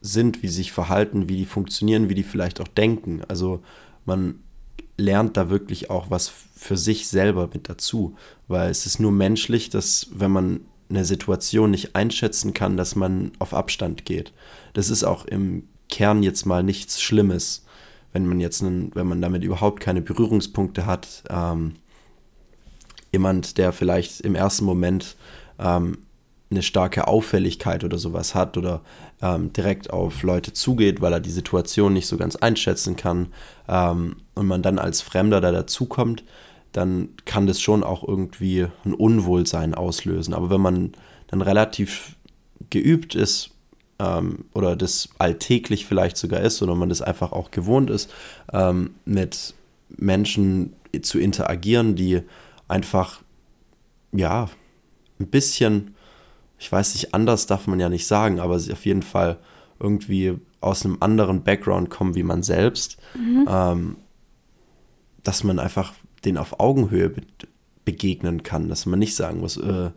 sind, 0.00 0.42
wie 0.42 0.48
sie 0.48 0.54
sich 0.54 0.72
verhalten, 0.72 1.28
wie 1.28 1.36
die 1.36 1.46
funktionieren, 1.46 2.08
wie 2.08 2.14
die 2.14 2.22
vielleicht 2.22 2.60
auch 2.60 2.68
denken. 2.68 3.22
Also 3.26 3.62
man 4.04 4.40
lernt 4.96 5.36
da 5.36 5.50
wirklich 5.50 5.90
auch 5.90 6.10
was 6.10 6.32
für 6.56 6.76
sich 6.76 7.08
selber 7.08 7.50
mit 7.52 7.68
dazu, 7.68 8.16
weil 8.48 8.70
es 8.70 8.86
ist 8.86 8.98
nur 8.98 9.12
menschlich, 9.12 9.70
dass 9.70 10.08
wenn 10.12 10.30
man 10.30 10.60
eine 10.88 11.04
Situation 11.04 11.70
nicht 11.70 11.96
einschätzen 11.96 12.54
kann, 12.54 12.76
dass 12.76 12.96
man 12.96 13.32
auf 13.38 13.54
Abstand 13.54 14.04
geht. 14.04 14.32
Das 14.72 14.88
ist 14.88 15.04
auch 15.04 15.24
im 15.24 15.64
Kern 15.88 16.22
jetzt 16.22 16.46
mal 16.46 16.62
nichts 16.62 17.00
Schlimmes, 17.00 17.64
wenn 18.12 18.26
man 18.26 18.40
jetzt, 18.40 18.62
einen, 18.62 18.94
wenn 18.94 19.06
man 19.06 19.20
damit 19.20 19.44
überhaupt 19.44 19.80
keine 19.80 20.00
Berührungspunkte 20.00 20.86
hat. 20.86 21.24
Ähm, 21.28 21.74
jemand, 23.12 23.58
der 23.58 23.72
vielleicht 23.72 24.20
im 24.20 24.34
ersten 24.34 24.64
Moment 24.64 25.16
ähm, 25.58 25.98
eine 26.50 26.62
starke 26.62 27.08
Auffälligkeit 27.08 27.82
oder 27.82 27.98
sowas 27.98 28.34
hat 28.34 28.56
oder 28.56 28.82
ähm, 29.20 29.52
direkt 29.52 29.90
auf 29.90 30.22
Leute 30.22 30.52
zugeht, 30.52 31.00
weil 31.00 31.12
er 31.12 31.20
die 31.20 31.30
Situation 31.30 31.92
nicht 31.92 32.06
so 32.06 32.16
ganz 32.16 32.36
einschätzen 32.36 32.96
kann 32.96 33.28
ähm, 33.68 34.16
und 34.34 34.46
man 34.46 34.62
dann 34.62 34.78
als 34.78 35.00
Fremder 35.00 35.40
da 35.40 35.50
dazukommt, 35.50 36.24
dann 36.72 37.08
kann 37.24 37.46
das 37.46 37.60
schon 37.60 37.82
auch 37.82 38.06
irgendwie 38.06 38.66
ein 38.84 38.94
Unwohlsein 38.94 39.74
auslösen. 39.74 40.34
Aber 40.34 40.50
wenn 40.50 40.60
man 40.60 40.92
dann 41.28 41.42
relativ 41.42 42.16
geübt 42.70 43.14
ist 43.14 43.50
ähm, 43.98 44.44
oder 44.54 44.76
das 44.76 45.08
alltäglich 45.18 45.86
vielleicht 45.86 46.16
sogar 46.16 46.40
ist 46.40 46.62
oder 46.62 46.74
man 46.74 46.90
das 46.90 47.02
einfach 47.02 47.32
auch 47.32 47.50
gewohnt 47.50 47.90
ist, 47.90 48.12
ähm, 48.52 48.94
mit 49.04 49.54
Menschen 49.96 50.74
zu 51.02 51.18
interagieren, 51.18 51.96
die 51.96 52.22
einfach, 52.68 53.22
ja, 54.12 54.48
ein 55.18 55.28
bisschen, 55.28 55.95
ich 56.58 56.70
weiß 56.70 56.94
nicht, 56.94 57.14
anders 57.14 57.46
darf 57.46 57.66
man 57.66 57.80
ja 57.80 57.88
nicht 57.88 58.06
sagen, 58.06 58.40
aber 58.40 58.58
sie 58.58 58.72
auf 58.72 58.86
jeden 58.86 59.02
Fall 59.02 59.38
irgendwie 59.78 60.38
aus 60.60 60.84
einem 60.84 60.96
anderen 61.00 61.42
Background 61.42 61.90
kommen 61.90 62.14
wie 62.14 62.22
man 62.22 62.42
selbst, 62.42 62.96
mhm. 63.14 63.46
ähm, 63.48 63.96
dass 65.22 65.44
man 65.44 65.58
einfach 65.58 65.92
den 66.24 66.38
auf 66.38 66.60
Augenhöhe 66.60 67.10
be 67.10 67.22
begegnen 67.84 68.42
kann, 68.42 68.68
dass 68.68 68.84
man 68.84 68.98
nicht 68.98 69.14
sagen 69.14 69.38
muss, 69.38 69.56
äh, 69.58 69.90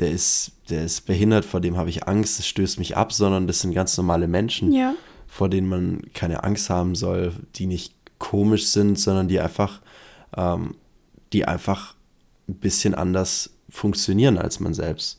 der 0.00 0.10
ist, 0.10 0.52
der 0.70 0.84
ist 0.84 1.06
behindert, 1.06 1.44
vor 1.44 1.60
dem 1.60 1.76
habe 1.76 1.88
ich 1.88 2.08
Angst, 2.08 2.40
das 2.40 2.48
stößt 2.48 2.80
mich 2.80 2.96
ab, 2.96 3.12
sondern 3.12 3.46
das 3.46 3.60
sind 3.60 3.74
ganz 3.74 3.96
normale 3.96 4.26
Menschen, 4.26 4.72
ja. 4.72 4.94
vor 5.28 5.48
denen 5.48 5.68
man 5.68 6.02
keine 6.14 6.42
Angst 6.42 6.68
haben 6.68 6.96
soll, 6.96 7.32
die 7.54 7.66
nicht 7.66 7.94
komisch 8.18 8.66
sind, 8.66 8.98
sondern 8.98 9.28
die 9.28 9.38
einfach, 9.38 9.80
ähm, 10.36 10.74
die 11.32 11.46
einfach 11.46 11.94
ein 12.48 12.54
bisschen 12.54 12.96
anders 12.96 13.50
funktionieren 13.70 14.36
als 14.36 14.58
man 14.58 14.74
selbst. 14.74 15.17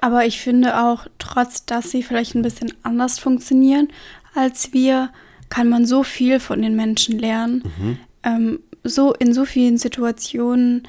Aber 0.00 0.24
ich 0.24 0.40
finde 0.40 0.80
auch, 0.80 1.06
trotz 1.18 1.66
dass 1.66 1.90
sie 1.90 2.02
vielleicht 2.02 2.34
ein 2.34 2.42
bisschen 2.42 2.72
anders 2.82 3.18
funktionieren 3.18 3.88
als 4.34 4.72
wir, 4.72 5.10
kann 5.48 5.68
man 5.68 5.84
so 5.84 6.04
viel 6.04 6.38
von 6.38 6.62
den 6.62 6.76
Menschen 6.76 7.18
lernen. 7.18 7.64
Mhm. 7.78 7.98
Ähm, 8.22 8.60
so 8.84 9.12
in 9.12 9.34
so 9.34 9.44
vielen 9.44 9.78
Situationen, 9.78 10.84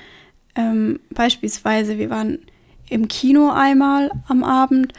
ähm, 0.55 0.99
beispielsweise, 1.09 1.97
wir 1.97 2.09
waren 2.09 2.39
im 2.89 3.07
Kino 3.07 3.49
einmal 3.51 4.11
am 4.27 4.43
Abend 4.43 4.93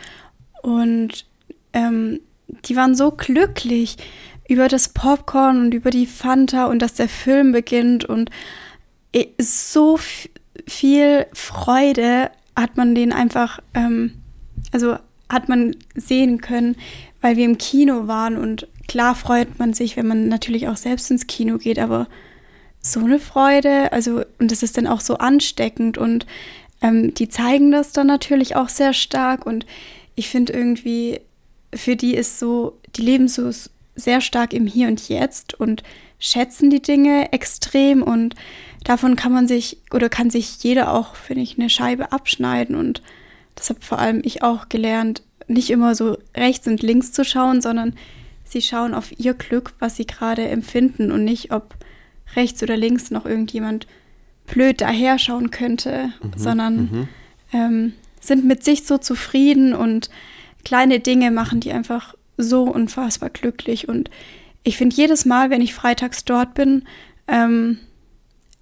und 0.62 1.26
ähm, 1.72 2.20
die 2.64 2.76
waren 2.76 2.94
so 2.94 3.12
glücklich 3.12 3.96
über 4.48 4.68
das 4.68 4.88
Popcorn 4.88 5.60
und 5.60 5.74
über 5.74 5.90
die 5.90 6.06
Fanta 6.06 6.66
und 6.66 6.80
dass 6.80 6.94
der 6.94 7.08
Film 7.08 7.52
beginnt 7.52 8.04
und 8.04 8.30
so 9.38 9.98
viel 10.66 11.26
Freude 11.32 12.30
hat 12.56 12.76
man 12.76 12.94
den 12.94 13.12
einfach, 13.12 13.60
ähm, 13.74 14.12
also 14.72 14.96
hat 15.28 15.48
man 15.48 15.76
sehen 15.94 16.40
können, 16.40 16.76
weil 17.20 17.36
wir 17.36 17.44
im 17.44 17.58
Kino 17.58 18.06
waren 18.06 18.36
und 18.36 18.68
klar 18.88 19.14
freut 19.14 19.58
man 19.58 19.72
sich, 19.72 19.96
wenn 19.96 20.06
man 20.06 20.28
natürlich 20.28 20.68
auch 20.68 20.76
selbst 20.76 21.10
ins 21.10 21.26
Kino 21.26 21.58
geht, 21.58 21.78
aber 21.78 22.08
so 22.80 23.00
eine 23.00 23.18
Freude, 23.18 23.92
also 23.92 24.22
und 24.38 24.50
das 24.50 24.62
ist 24.62 24.76
dann 24.76 24.86
auch 24.86 25.00
so 25.00 25.18
ansteckend 25.18 25.96
und 25.96 26.26
ähm, 26.82 27.14
die 27.14 27.28
zeigen 27.28 27.70
das 27.70 27.92
dann 27.92 28.08
natürlich 28.08 28.56
auch 28.56 28.68
sehr 28.68 28.92
stark 28.92 29.46
und 29.46 29.64
ich 30.14 30.28
finde 30.28 30.52
irgendwie, 30.52 31.20
für 31.74 31.96
die 31.96 32.14
ist 32.14 32.38
so, 32.38 32.78
die 32.96 33.02
leben 33.02 33.28
so 33.28 33.50
sehr 33.94 34.20
stark 34.20 34.52
im 34.52 34.66
Hier 34.66 34.88
und 34.88 35.08
Jetzt 35.08 35.54
und 35.54 35.82
schätzen 36.18 36.70
die 36.70 36.82
Dinge 36.82 37.32
extrem 37.32 38.02
und 38.02 38.34
davon 38.84 39.16
kann 39.16 39.32
man 39.32 39.48
sich 39.48 39.78
oder 39.92 40.08
kann 40.08 40.30
sich 40.30 40.62
jeder 40.62 40.94
auch, 40.94 41.14
finde 41.14 41.42
ich, 41.42 41.58
eine 41.58 41.68
Scheibe 41.68 42.12
abschneiden 42.12 42.76
und 42.76 43.02
das 43.54 43.70
habe 43.70 43.80
vor 43.82 43.98
allem 43.98 44.22
ich 44.24 44.42
auch 44.42 44.68
gelernt, 44.68 45.22
nicht 45.48 45.70
immer 45.70 45.94
so 45.94 46.16
rechts 46.36 46.66
und 46.66 46.82
links 46.82 47.12
zu 47.12 47.24
schauen, 47.24 47.60
sondern 47.60 47.94
sie 48.44 48.62
schauen 48.62 48.94
auf 48.94 49.18
ihr 49.18 49.34
Glück, 49.34 49.74
was 49.78 49.96
sie 49.96 50.06
gerade 50.06 50.48
empfinden 50.48 51.10
und 51.10 51.24
nicht, 51.24 51.52
ob 51.52 51.74
rechts 52.34 52.62
oder 52.62 52.76
links 52.76 53.10
noch 53.10 53.26
irgendjemand 53.26 53.86
blöd 54.46 54.80
daherschauen 54.80 55.50
könnte, 55.50 56.12
mhm, 56.22 56.32
sondern 56.36 56.76
mhm. 56.76 57.08
Ähm, 57.54 57.92
sind 58.18 58.46
mit 58.46 58.64
sich 58.64 58.86
so 58.86 58.96
zufrieden 58.96 59.74
und 59.74 60.08
kleine 60.64 61.00
Dinge 61.00 61.30
machen 61.30 61.60
die 61.60 61.70
einfach 61.70 62.14
so 62.36 62.64
unfassbar 62.64 63.30
glücklich. 63.30 63.88
Und 63.88 64.10
ich 64.62 64.76
finde, 64.76 64.96
jedes 64.96 65.24
Mal, 65.24 65.50
wenn 65.50 65.62
ich 65.62 65.74
freitags 65.74 66.24
dort 66.24 66.54
bin, 66.54 66.84
ähm, 67.28 67.78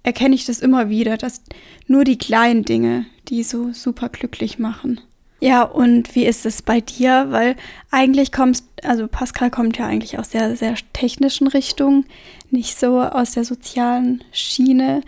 erkenne 0.03 0.35
ich 0.35 0.45
das 0.45 0.59
immer 0.59 0.89
wieder, 0.89 1.17
dass 1.17 1.43
nur 1.87 2.03
die 2.03 2.17
kleinen 2.17 2.63
Dinge, 2.63 3.05
die 3.27 3.43
so 3.43 3.71
super 3.73 4.09
glücklich 4.09 4.59
machen. 4.59 4.99
Ja, 5.39 5.63
und 5.63 6.15
wie 6.15 6.25
ist 6.25 6.45
es 6.45 6.61
bei 6.61 6.81
dir? 6.81 7.27
Weil 7.29 7.55
eigentlich 7.89 8.31
kommst, 8.31 8.65
also 8.83 9.07
Pascal 9.07 9.49
kommt 9.49 9.77
ja 9.77 9.87
eigentlich 9.87 10.19
aus 10.19 10.29
der 10.29 10.55
sehr 10.55 10.75
technischen 10.93 11.47
Richtung, 11.47 12.05
nicht 12.51 12.79
so 12.79 13.01
aus 13.01 13.31
der 13.31 13.43
sozialen 13.43 14.23
Schiene 14.31 15.01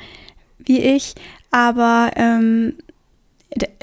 wie 0.58 0.80
ich, 0.80 1.14
aber 1.52 2.12
ähm, 2.16 2.74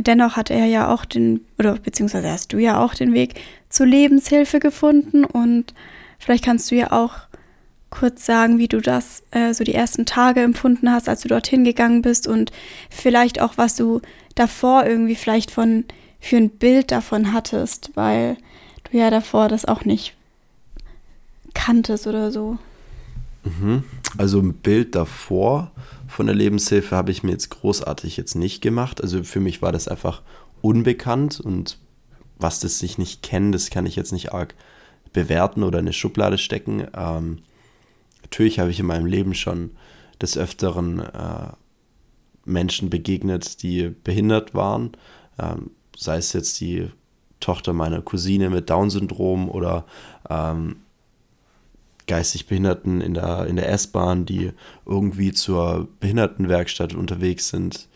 dennoch 0.01 0.37
hat 0.37 0.51
er 0.51 0.65
ja 0.67 0.93
auch 0.93 1.05
den, 1.05 1.47
oder 1.59 1.75
beziehungsweise 1.75 2.31
hast 2.31 2.53
du 2.53 2.59
ja 2.59 2.83
auch 2.83 2.95
den 2.95 3.13
Weg 3.13 3.41
zur 3.71 3.87
Lebenshilfe 3.87 4.61
gefunden 4.61 5.25
und 5.25 5.73
vielleicht 6.19 6.45
kannst 6.45 6.71
du 6.71 6.75
ja 6.75 6.93
auch 6.93 7.15
kurz 7.89 8.25
sagen, 8.25 8.59
wie 8.59 8.69
du 8.69 8.81
das 8.81 9.23
äh, 9.33 9.53
so 9.53 9.65
die 9.65 9.75
ersten 9.75 10.07
Tage 10.07 10.43
empfunden 10.43 10.91
hast, 10.91 11.09
als 11.09 11.23
du 11.23 11.29
dorthin 11.29 11.65
gegangen 11.65 12.03
bist 12.03 12.29
und 12.29 12.53
vielleicht 12.89 13.41
auch, 13.41 13.57
was 13.57 13.75
du 13.75 14.01
davor 14.35 14.87
irgendwie 14.87 15.17
vielleicht 15.17 15.51
von 15.51 15.85
für 16.21 16.37
ein 16.37 16.51
Bild 16.51 16.93
davon 16.93 17.33
hattest, 17.33 17.91
weil 17.95 18.37
du 18.91 18.99
ja 18.99 19.11
davor 19.11 19.49
das 19.49 19.65
auch 19.65 19.85
nicht 19.85 20.15
kanntest 21.55 22.07
oder 22.07 22.31
so. 22.31 22.59
Mhm. 23.45 23.85
Also 24.19 24.39
ein 24.41 24.55
Bild 24.55 24.95
davor 24.95 25.71
von 26.09 26.27
der 26.27 26.35
Lebenshilfe 26.35 26.95
habe 26.95 27.11
ich 27.11 27.23
mir 27.23 27.33
jetzt 27.33 27.51
großartig 27.51 28.17
jetzt 28.17 28.35
nicht 28.35 28.61
gemacht. 28.61 29.01
Also 29.01 29.23
für 29.25 29.41
mich 29.41 29.63
war 29.63 29.73
das 29.73 29.89
einfach 29.89 30.23
unbekannt 30.61 31.41
und 31.41 31.79
was 32.41 32.61
das 32.61 32.79
sich 32.79 32.99
nicht 32.99 33.23
kennt, 33.23 33.55
das 33.55 33.71
kann 33.71 33.87
ich 33.87 33.97
jetzt 33.97 34.13
nicht 34.13 34.33
arg 34.33 34.55
bewerten 35.13 35.63
oder 35.63 35.79
in 35.79 35.87
eine 35.87 35.93
Schublade 35.93 36.39
stecken. 36.39 36.87
Ähm, 36.97 37.39
natürlich 38.23 38.59
habe 38.59 38.71
ich 38.71 38.81
in 38.81 38.87
meinem 38.87 39.07
Leben 39.07 39.35
schon 39.35 39.71
des 40.21 40.37
Öfteren 40.37 41.01
äh, 41.01 41.53
Menschen 42.45 42.91
begegnet, 42.91 43.63
die 43.63 43.89
behindert 43.89 44.55
waren. 44.55 44.93
Ähm, 45.39 45.71
sei 45.97 46.17
es 46.17 46.33
jetzt 46.33 46.61
die 46.61 46.91
Tochter 47.41 47.73
meiner 47.73 48.03
Cousine 48.03 48.51
mit 48.51 48.71
Down-Syndrom 48.71 49.49
oder 49.49 49.87
ähm, 50.29 50.77
geistig 52.07 52.47
Behinderten 52.47 53.01
in 53.01 53.15
der, 53.15 53.47
in 53.47 53.57
der 53.57 53.71
S-Bahn, 53.71 54.27
die 54.27 54.53
irgendwie 54.85 55.33
zur 55.33 55.89
Behindertenwerkstatt 56.01 56.95
unterwegs 56.95 57.49
sind. 57.49 57.89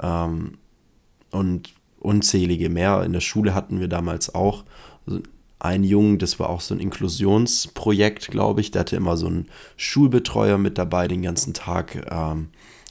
Ähm, 0.00 0.58
und 1.30 1.70
unzählige 2.00 2.68
mehr. 2.68 3.02
In 3.04 3.12
der 3.12 3.20
Schule 3.20 3.54
hatten 3.54 3.80
wir 3.80 3.88
damals 3.88 4.34
auch 4.34 4.64
einen 5.58 5.84
Jungen, 5.84 6.18
das 6.18 6.38
war 6.38 6.50
auch 6.50 6.60
so 6.60 6.74
ein 6.74 6.80
Inklusionsprojekt, 6.80 8.28
glaube 8.30 8.60
ich. 8.60 8.70
Der 8.70 8.80
hatte 8.80 8.96
immer 8.96 9.16
so 9.16 9.26
einen 9.26 9.48
Schulbetreuer 9.76 10.58
mit 10.58 10.78
dabei 10.78 11.08
den 11.08 11.22
ganzen 11.22 11.54
Tag. 11.54 12.06
Ähm, 12.10 12.48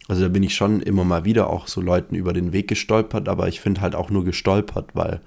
also 0.07 0.23
da 0.23 0.27
bin 0.29 0.43
ich 0.43 0.55
schon 0.55 0.81
immer 0.81 1.03
mal 1.03 1.25
wieder 1.25 1.49
auch 1.49 1.67
so 1.67 1.81
Leuten 1.81 2.15
über 2.15 2.33
den 2.33 2.53
Weg 2.53 2.67
gestolpert, 2.67 3.29
aber 3.29 3.47
ich 3.47 3.61
finde 3.61 3.81
halt 3.81 3.95
auch 3.95 4.09
nur 4.09 4.23
gestolpert, 4.23 4.91
weil 4.93 5.21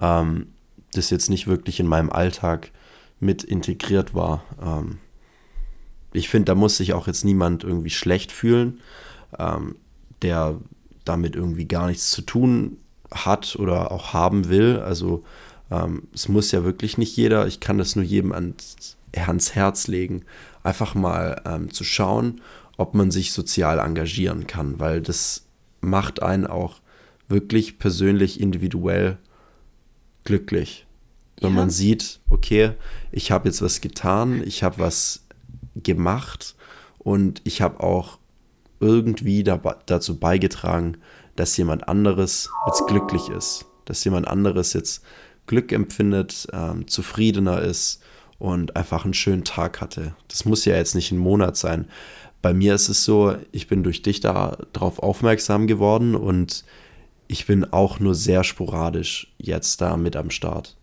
ähm, 0.00 0.48
das 0.92 1.10
jetzt 1.10 1.30
nicht 1.30 1.46
wirklich 1.46 1.80
in 1.80 1.86
meinem 1.86 2.10
Alltag 2.10 2.70
mit 3.20 3.42
integriert 3.42 4.14
war. 4.14 4.42
Ähm, 4.62 4.98
ich 6.12 6.28
finde, 6.28 6.46
da 6.46 6.54
muss 6.54 6.76
sich 6.76 6.92
auch 6.92 7.08
jetzt 7.08 7.24
niemand 7.24 7.64
irgendwie 7.64 7.90
schlecht 7.90 8.30
fühlen, 8.30 8.80
ähm, 9.38 9.76
der 10.22 10.60
damit 11.04 11.34
irgendwie 11.34 11.66
gar 11.66 11.88
nichts 11.88 12.10
zu 12.10 12.22
tun 12.22 12.78
hat 13.14 13.56
oder 13.56 13.92
auch 13.92 14.12
haben 14.12 14.48
will. 14.48 14.78
Also 14.80 15.22
ähm, 15.70 16.04
es 16.14 16.28
muss 16.28 16.52
ja 16.52 16.64
wirklich 16.64 16.98
nicht 16.98 17.16
jeder, 17.16 17.46
ich 17.46 17.60
kann 17.60 17.78
das 17.78 17.96
nur 17.96 18.04
jedem 18.04 18.32
ans, 18.32 18.96
ans 19.14 19.54
Herz 19.54 19.86
legen, 19.86 20.24
einfach 20.62 20.94
mal 20.94 21.42
ähm, 21.46 21.72
zu 21.72 21.84
schauen, 21.84 22.40
ob 22.76 22.94
man 22.94 23.10
sich 23.10 23.32
sozial 23.32 23.78
engagieren 23.78 24.46
kann, 24.46 24.80
weil 24.80 25.00
das 25.00 25.46
macht 25.80 26.22
einen 26.22 26.46
auch 26.46 26.80
wirklich 27.28 27.78
persönlich 27.78 28.40
individuell 28.40 29.18
glücklich. 30.24 30.86
Wenn 31.40 31.50
ja. 31.50 31.56
man 31.56 31.70
sieht, 31.70 32.20
okay, 32.30 32.72
ich 33.12 33.30
habe 33.30 33.48
jetzt 33.48 33.62
was 33.62 33.80
getan, 33.80 34.42
ich 34.44 34.62
habe 34.62 34.78
was 34.78 35.24
gemacht 35.76 36.54
und 36.98 37.40
ich 37.44 37.60
habe 37.60 37.80
auch 37.80 38.18
irgendwie 38.80 39.42
dabei, 39.42 39.76
dazu 39.86 40.18
beigetragen, 40.18 40.98
dass 41.36 41.56
jemand 41.56 41.88
anderes 41.88 42.50
jetzt 42.66 42.86
glücklich 42.86 43.28
ist, 43.28 43.66
dass 43.84 44.04
jemand 44.04 44.28
anderes 44.28 44.72
jetzt 44.72 45.02
Glück 45.46 45.72
empfindet, 45.72 46.46
ähm, 46.52 46.86
zufriedener 46.88 47.60
ist 47.60 48.02
und 48.38 48.76
einfach 48.76 49.04
einen 49.04 49.14
schönen 49.14 49.44
Tag 49.44 49.80
hatte. 49.80 50.14
Das 50.28 50.44
muss 50.44 50.64
ja 50.64 50.76
jetzt 50.76 50.94
nicht 50.94 51.12
ein 51.12 51.18
Monat 51.18 51.56
sein. 51.56 51.86
Bei 52.42 52.52
mir 52.52 52.74
ist 52.74 52.88
es 52.88 53.04
so, 53.04 53.36
ich 53.52 53.68
bin 53.68 53.82
durch 53.82 54.02
dich 54.02 54.20
darauf 54.20 54.98
aufmerksam 54.98 55.66
geworden 55.66 56.14
und 56.14 56.64
ich 57.26 57.46
bin 57.46 57.64
auch 57.64 58.00
nur 58.00 58.14
sehr 58.14 58.44
sporadisch 58.44 59.32
jetzt 59.38 59.80
da 59.80 59.96
mit 59.96 60.16
am 60.16 60.30
Start. 60.30 60.76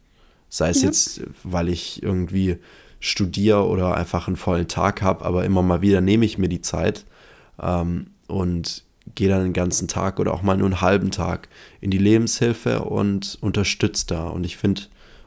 Sei 0.49 0.69
es 0.69 0.81
ja. 0.81 0.87
jetzt, 0.87 1.21
weil 1.43 1.69
ich 1.69 2.01
irgendwie 2.01 2.57
studiere 2.99 3.67
oder 3.67 3.95
einfach 3.95 4.27
einen 4.27 4.37
vollen 4.37 4.67
Tag 4.67 5.01
habe, 5.01 5.23
aber 5.25 5.45
immer 5.45 5.61
mal 5.61 5.81
wieder 5.81 6.01
nehme 6.01 6.25
ich 6.25 6.37
mir 6.37 6.49
die 6.49 6.61
Zeit 6.61 7.05
ähm, 7.61 8.07
und 8.27 8.83
gehe 9.15 9.29
dann 9.29 9.43
den 9.43 9.53
ganzen 9.53 9.87
Tag 9.87 10.19
oder 10.19 10.33
auch 10.33 10.41
mal 10.41 10.57
nur 10.57 10.67
einen 10.67 10.81
halben 10.81 11.11
Tag 11.11 11.49
in 11.79 11.91
die 11.91 11.97
Lebenshilfe 11.97 12.83
und 12.83 13.37
unterstütze 13.41 14.05
da. 14.07 14.27
Und 14.27 14.45
ich 14.45 14.57
finde, 14.57 14.83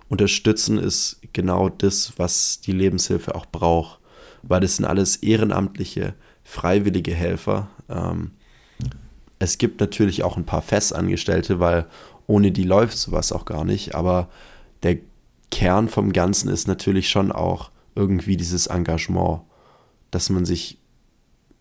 unterstützen 0.08 0.78
ist 0.78 1.20
genau 1.32 1.68
das, 1.68 2.12
was 2.16 2.60
die 2.60 2.72
Lebenshilfe 2.72 3.34
auch 3.34 3.46
braucht, 3.46 3.98
weil 4.42 4.60
das 4.60 4.76
sind 4.76 4.84
alles 4.84 5.16
ehrenamtliche, 5.16 6.14
freiwillige 6.44 7.14
Helfer. 7.14 7.68
Ähm, 7.88 8.32
es 9.38 9.58
gibt 9.58 9.80
natürlich 9.80 10.22
auch 10.22 10.36
ein 10.36 10.46
paar 10.46 10.62
Festangestellte, 10.62 11.60
weil 11.60 11.86
ohne 12.26 12.52
die 12.52 12.64
läuft 12.64 12.96
sowas 12.96 13.32
auch 13.32 13.44
gar 13.44 13.64
nicht, 13.64 13.94
aber 13.94 14.28
der 14.82 14.98
Kern 15.50 15.88
vom 15.88 16.12
Ganzen 16.12 16.48
ist 16.48 16.66
natürlich 16.66 17.08
schon 17.08 17.30
auch 17.30 17.70
irgendwie 17.94 18.36
dieses 18.36 18.66
Engagement, 18.66 19.42
dass 20.10 20.30
man 20.30 20.44
sich 20.44 20.78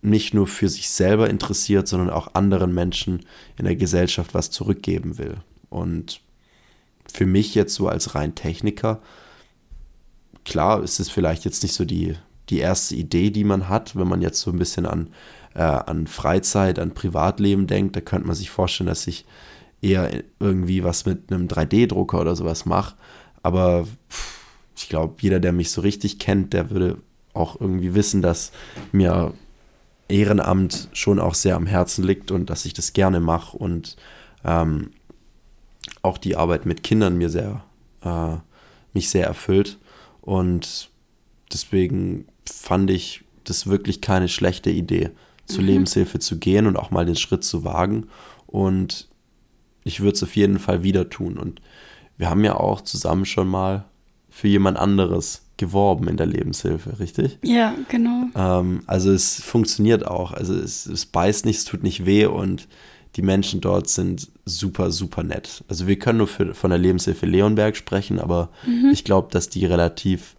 nicht 0.03 0.33
nur 0.33 0.48
für 0.48 0.69
sich 0.69 0.89
selber 0.89 1.29
interessiert, 1.29 1.88
sondern 1.88 2.10
auch 2.10 2.36
anderen 2.36 2.74
Menschen 2.74 3.25
in 3.57 3.65
der 3.65 3.75
Gesellschaft 3.75 4.33
was 4.33 4.51
zurückgeben 4.51 5.17
will. 5.17 5.38
Und 5.69 6.22
für 7.12 7.25
mich 7.25 7.55
jetzt 7.55 7.74
so 7.75 7.88
als 7.88 8.15
rein 8.15 8.36
Techniker, 8.36 9.01
klar 10.45 10.83
ist 10.83 11.00
es 11.00 11.10
vielleicht 11.10 11.45
jetzt 11.45 11.63
nicht 11.63 11.74
so 11.74 11.86
die, 11.86 12.15
die 12.50 12.60
erste 12.60 12.95
Idee, 12.95 13.29
die 13.29 13.43
man 13.43 13.69
hat, 13.69 13.95
wenn 13.95 14.07
man 14.07 14.22
jetzt 14.22 14.41
so 14.41 14.51
ein 14.51 14.60
bisschen 14.60 14.86
an, 14.86 15.07
äh, 15.55 15.62
an 15.62 16.07
Freizeit, 16.07 16.79
an 16.79 16.93
Privatleben 16.93 17.67
denkt, 17.67 17.95
da 17.95 18.01
könnte 18.01 18.27
man 18.27 18.36
sich 18.36 18.50
vorstellen, 18.50 18.88
dass 18.88 19.07
ich 19.07 19.25
eher 19.81 20.24
irgendwie 20.39 20.83
was 20.83 21.05
mit 21.05 21.31
einem 21.31 21.48
3D-Drucker 21.48 22.19
oder 22.19 22.36
sowas 22.36 22.65
mache. 22.65 22.95
Aber 23.41 23.88
ich 24.75 24.89
glaube, 24.89 25.15
jeder, 25.19 25.39
der 25.39 25.51
mich 25.53 25.72
so 25.72 25.81
richtig 25.81 26.19
kennt, 26.19 26.53
der 26.53 26.69
würde 26.69 26.98
auch 27.33 27.60
irgendwie 27.60 27.93
wissen, 27.93 28.22
dass 28.22 28.51
mir 28.91 29.33
Ehrenamt 30.10 30.89
schon 30.93 31.19
auch 31.19 31.33
sehr 31.33 31.55
am 31.55 31.65
Herzen 31.65 32.03
liegt 32.03 32.31
und 32.31 32.50
dass 32.50 32.65
ich 32.65 32.74
das 32.74 32.93
gerne 32.93 33.19
mache 33.19 33.57
und 33.57 33.95
ähm, 34.43 34.91
auch 36.01 36.17
die 36.17 36.36
Arbeit 36.36 36.65
mit 36.65 36.83
Kindern 36.83 37.17
mir 37.17 37.29
sehr, 37.29 37.63
äh, 38.03 38.38
mich 38.93 39.10
sehr 39.10 39.25
erfüllt. 39.25 39.79
Und 40.22 40.89
deswegen 41.51 42.25
fand 42.50 42.89
ich 42.89 43.24
das 43.43 43.67
wirklich 43.67 44.01
keine 44.01 44.29
schlechte 44.29 44.69
Idee, 44.69 45.12
zur 45.45 45.62
mhm. 45.62 45.67
Lebenshilfe 45.67 46.19
zu 46.19 46.38
gehen 46.38 46.67
und 46.67 46.77
auch 46.77 46.91
mal 46.91 47.05
den 47.05 47.15
Schritt 47.15 47.43
zu 47.43 47.63
wagen. 47.63 48.07
Und 48.48 49.10
ich 49.83 50.00
würde 50.00 50.15
es 50.15 50.24
auf 50.24 50.36
jeden 50.36 50.60
Fall 50.60 50.83
wieder 50.83 51.10
tun. 51.10 51.38
Und 51.38 51.62
wir 52.17 52.29
haben 52.29 52.43
ja 52.43 52.55
auch 52.55 52.81
zusammen 52.81 53.25
schon 53.25 53.48
mal 53.48 53.86
für 54.29 54.48
jemand 54.48 54.77
anderes 54.77 55.43
geworben 55.63 56.10
in 56.10 56.17
der 56.17 56.25
Lebenshilfe, 56.25 57.00
richtig? 57.00 57.39
Ja, 57.41 57.74
genau. 57.88 58.25
Ähm, 58.36 58.84
also 58.86 59.12
es 59.12 59.41
funktioniert 59.41 60.05
auch. 60.05 60.34
Also 60.34 60.53
es, 60.53 60.86
es 60.86 61.05
beißt 61.05 61.46
nicht, 61.46 61.60
es 61.60 61.65
tut 61.65 61.84
nicht 61.84 62.05
weh 62.05 62.25
und 62.25 62.67
die 63.15 63.22
Menschen 63.22 63.62
dort 63.62 63.88
sind 63.88 64.29
super, 64.46 64.91
super 64.91 65.24
nett. 65.24 65.63
Also 65.70 65.88
wir 65.88 65.98
können 65.98 66.17
nur 66.17 66.27
für, 66.27 66.53
von 66.53 66.70
der 66.70 66.79
Lebenshilfe 66.79 67.25
Leonberg 67.25 67.77
sprechen, 67.77 68.20
aber 68.20 68.50
mhm. 68.65 68.89
ich 68.91 69.05
glaube, 69.05 69.29
dass 69.32 69.50
die 69.50 69.65
relativ 69.65 70.36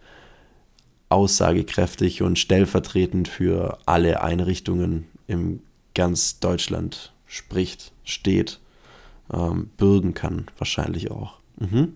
aussagekräftig 1.09 2.21
und 2.21 2.37
stellvertretend 2.37 3.27
für 3.27 3.79
alle 3.85 4.21
Einrichtungen 4.21 5.05
im 5.27 5.61
ganz 5.95 6.39
Deutschland 6.39 7.13
spricht, 7.25 7.93
steht, 8.03 8.59
ähm, 9.33 9.69
bürgen 9.77 10.13
kann, 10.13 10.45
wahrscheinlich 10.57 11.09
auch. 11.09 11.39
Mhm. 11.57 11.93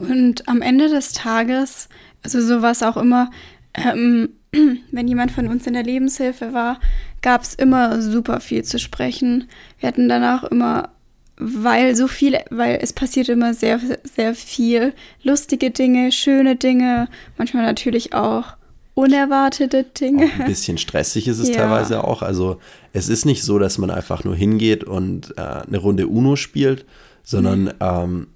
Und 0.00 0.48
am 0.48 0.62
Ende 0.62 0.88
des 0.88 1.12
Tages, 1.12 1.88
also 2.22 2.40
so 2.40 2.62
war 2.62 2.72
es 2.72 2.82
auch 2.82 2.96
immer, 2.96 3.30
ähm, 3.74 4.30
wenn 4.90 5.08
jemand 5.08 5.30
von 5.30 5.48
uns 5.48 5.66
in 5.66 5.74
der 5.74 5.82
Lebenshilfe 5.82 6.52
war, 6.52 6.80
gab 7.22 7.42
es 7.42 7.54
immer 7.54 8.00
super 8.00 8.40
viel 8.40 8.64
zu 8.64 8.78
sprechen. 8.78 9.48
Wir 9.78 9.88
hatten 9.88 10.08
danach 10.08 10.44
immer, 10.44 10.90
weil 11.36 11.94
so 11.94 12.08
viel, 12.08 12.38
weil 12.50 12.78
es 12.82 12.92
passiert 12.92 13.28
immer 13.28 13.54
sehr, 13.54 13.80
sehr 14.02 14.34
viel 14.34 14.94
lustige 15.22 15.70
Dinge, 15.70 16.12
schöne 16.12 16.56
Dinge, 16.56 17.08
manchmal 17.36 17.64
natürlich 17.64 18.14
auch 18.14 18.56
unerwartete 18.94 19.84
Dinge. 19.84 20.26
Auch 20.26 20.40
ein 20.40 20.46
bisschen 20.46 20.78
stressig 20.78 21.28
ist 21.28 21.38
es 21.38 21.48
ja. 21.48 21.56
teilweise 21.56 22.04
auch. 22.04 22.22
Also 22.22 22.58
es 22.92 23.08
ist 23.08 23.24
nicht 23.24 23.42
so, 23.42 23.58
dass 23.58 23.78
man 23.78 23.90
einfach 23.90 24.24
nur 24.24 24.34
hingeht 24.34 24.84
und 24.84 25.34
äh, 25.36 25.40
eine 25.40 25.78
Runde 25.78 26.08
Uno 26.08 26.36
spielt, 26.36 26.84
sondern 27.22 27.64
mhm. 27.64 27.72
ähm, 27.80 28.26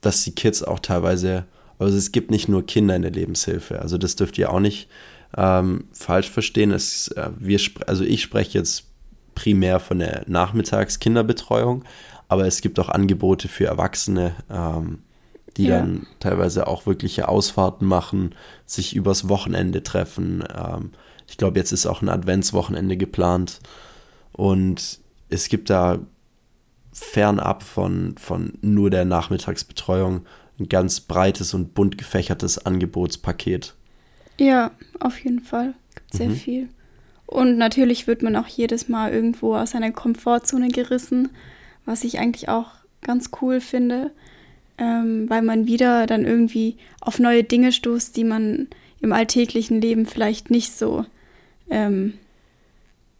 dass 0.00 0.24
die 0.24 0.34
Kids 0.34 0.62
auch 0.62 0.78
teilweise, 0.78 1.44
also 1.78 1.96
es 1.96 2.12
gibt 2.12 2.30
nicht 2.30 2.48
nur 2.48 2.64
Kinder 2.66 2.96
in 2.96 3.02
der 3.02 3.10
Lebenshilfe, 3.10 3.80
also 3.80 3.98
das 3.98 4.16
dürft 4.16 4.38
ihr 4.38 4.52
auch 4.52 4.60
nicht 4.60 4.88
ähm, 5.36 5.84
falsch 5.92 6.30
verstehen. 6.30 6.72
Es, 6.72 7.08
äh, 7.08 7.30
wir, 7.38 7.60
also 7.86 8.04
ich 8.04 8.22
spreche 8.22 8.58
jetzt 8.58 8.86
primär 9.34 9.80
von 9.80 9.98
der 9.98 10.24
Nachmittagskinderbetreuung, 10.26 11.84
aber 12.28 12.46
es 12.46 12.60
gibt 12.60 12.78
auch 12.78 12.88
Angebote 12.88 13.48
für 13.48 13.66
Erwachsene, 13.66 14.34
ähm, 14.50 15.00
die 15.56 15.64
ja. 15.66 15.78
dann 15.78 16.06
teilweise 16.20 16.66
auch 16.66 16.86
wirkliche 16.86 17.28
Ausfahrten 17.28 17.86
machen, 17.86 18.34
sich 18.66 18.94
übers 18.94 19.28
Wochenende 19.28 19.82
treffen. 19.82 20.44
Ähm, 20.54 20.90
ich 21.28 21.36
glaube, 21.36 21.58
jetzt 21.58 21.72
ist 21.72 21.86
auch 21.86 22.02
ein 22.02 22.08
Adventswochenende 22.08 22.96
geplant 22.96 23.60
und 24.32 25.00
es 25.28 25.48
gibt 25.48 25.70
da 25.70 25.98
fernab 26.92 27.62
von, 27.62 28.14
von 28.18 28.54
nur 28.60 28.90
der 28.90 29.04
Nachmittagsbetreuung 29.04 30.22
ein 30.58 30.68
ganz 30.68 31.00
breites 31.00 31.54
und 31.54 31.74
bunt 31.74 31.98
gefächertes 31.98 32.64
Angebotspaket. 32.64 33.74
Ja, 34.38 34.70
auf 34.98 35.18
jeden 35.18 35.40
Fall. 35.40 35.74
Gibt 35.94 36.14
sehr 36.14 36.28
mhm. 36.28 36.36
viel. 36.36 36.68
Und 37.26 37.58
natürlich 37.58 38.06
wird 38.06 38.22
man 38.22 38.36
auch 38.36 38.48
jedes 38.48 38.88
Mal 38.88 39.12
irgendwo 39.12 39.54
aus 39.54 39.70
seiner 39.70 39.92
Komfortzone 39.92 40.68
gerissen, 40.68 41.30
was 41.84 42.04
ich 42.04 42.18
eigentlich 42.18 42.48
auch 42.48 42.70
ganz 43.02 43.30
cool 43.40 43.60
finde, 43.60 44.10
ähm, 44.78 45.30
weil 45.30 45.42
man 45.42 45.66
wieder 45.66 46.06
dann 46.06 46.24
irgendwie 46.24 46.76
auf 47.00 47.18
neue 47.18 47.44
Dinge 47.44 47.72
stoßt, 47.72 48.16
die 48.16 48.24
man 48.24 48.68
im 49.00 49.12
alltäglichen 49.12 49.80
Leben 49.80 50.06
vielleicht 50.06 50.50
nicht 50.50 50.76
so 50.76 51.06
ähm, 51.70 52.14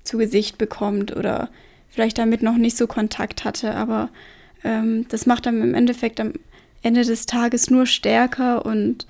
zu 0.02 0.18
Gesicht 0.18 0.58
bekommt 0.58 1.16
oder 1.16 1.48
vielleicht 1.90 2.18
damit 2.18 2.42
noch 2.42 2.56
nicht 2.56 2.76
so 2.76 2.86
Kontakt 2.86 3.44
hatte. 3.44 3.74
Aber 3.74 4.08
ähm, 4.64 5.06
das 5.08 5.26
macht 5.26 5.46
dann 5.46 5.62
im 5.62 5.74
Endeffekt 5.74 6.20
am 6.20 6.32
Ende 6.82 7.04
des 7.04 7.26
Tages 7.26 7.70
nur 7.70 7.86
stärker 7.86 8.64
und 8.64 9.06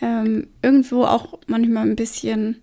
ähm, 0.00 0.48
irgendwo 0.62 1.04
auch 1.04 1.38
manchmal 1.46 1.86
ein 1.86 1.96
bisschen 1.96 2.62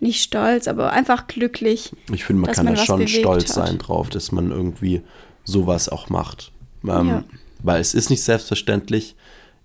nicht 0.00 0.22
stolz, 0.22 0.68
aber 0.68 0.92
einfach 0.92 1.26
glücklich. 1.26 1.92
Ich 2.12 2.24
finde, 2.24 2.42
man 2.42 2.52
kann 2.52 2.66
da 2.66 2.76
schon 2.76 3.06
stolz 3.08 3.48
hat. 3.48 3.66
sein 3.66 3.78
drauf, 3.78 4.10
dass 4.10 4.32
man 4.32 4.50
irgendwie 4.50 5.02
sowas 5.44 5.88
auch 5.88 6.08
macht. 6.10 6.52
Ähm, 6.84 7.08
ja. 7.08 7.24
Weil 7.62 7.80
es 7.80 7.94
ist 7.94 8.10
nicht 8.10 8.22
selbstverständlich. 8.22 9.16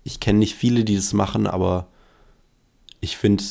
Ich 0.04 0.20
kenne 0.20 0.38
nicht 0.38 0.54
viele, 0.54 0.84
die 0.84 0.96
das 0.96 1.12
machen, 1.12 1.46
aber 1.46 1.88
ich 3.00 3.16
finde, 3.16 3.44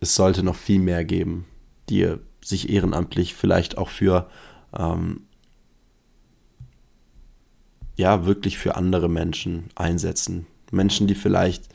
es 0.00 0.14
sollte 0.14 0.42
noch 0.42 0.54
viel 0.54 0.78
mehr 0.78 1.04
geben, 1.04 1.46
die 1.88 2.14
sich 2.44 2.70
ehrenamtlich 2.70 3.34
vielleicht 3.34 3.78
auch 3.78 3.88
für 3.88 4.28
ähm, 4.76 5.22
ja 7.96 8.26
wirklich 8.26 8.58
für 8.58 8.76
andere 8.76 9.08
Menschen 9.08 9.64
einsetzen. 9.74 10.46
Menschen, 10.70 11.06
die 11.06 11.14
vielleicht 11.14 11.68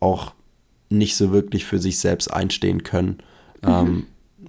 auch 0.00 0.32
nicht 0.88 1.16
so 1.16 1.32
wirklich 1.32 1.64
für 1.64 1.78
sich 1.78 1.98
selbst 1.98 2.28
einstehen 2.28 2.82
können 2.82 3.18
mhm. 3.62 3.68
ähm, 3.68 4.06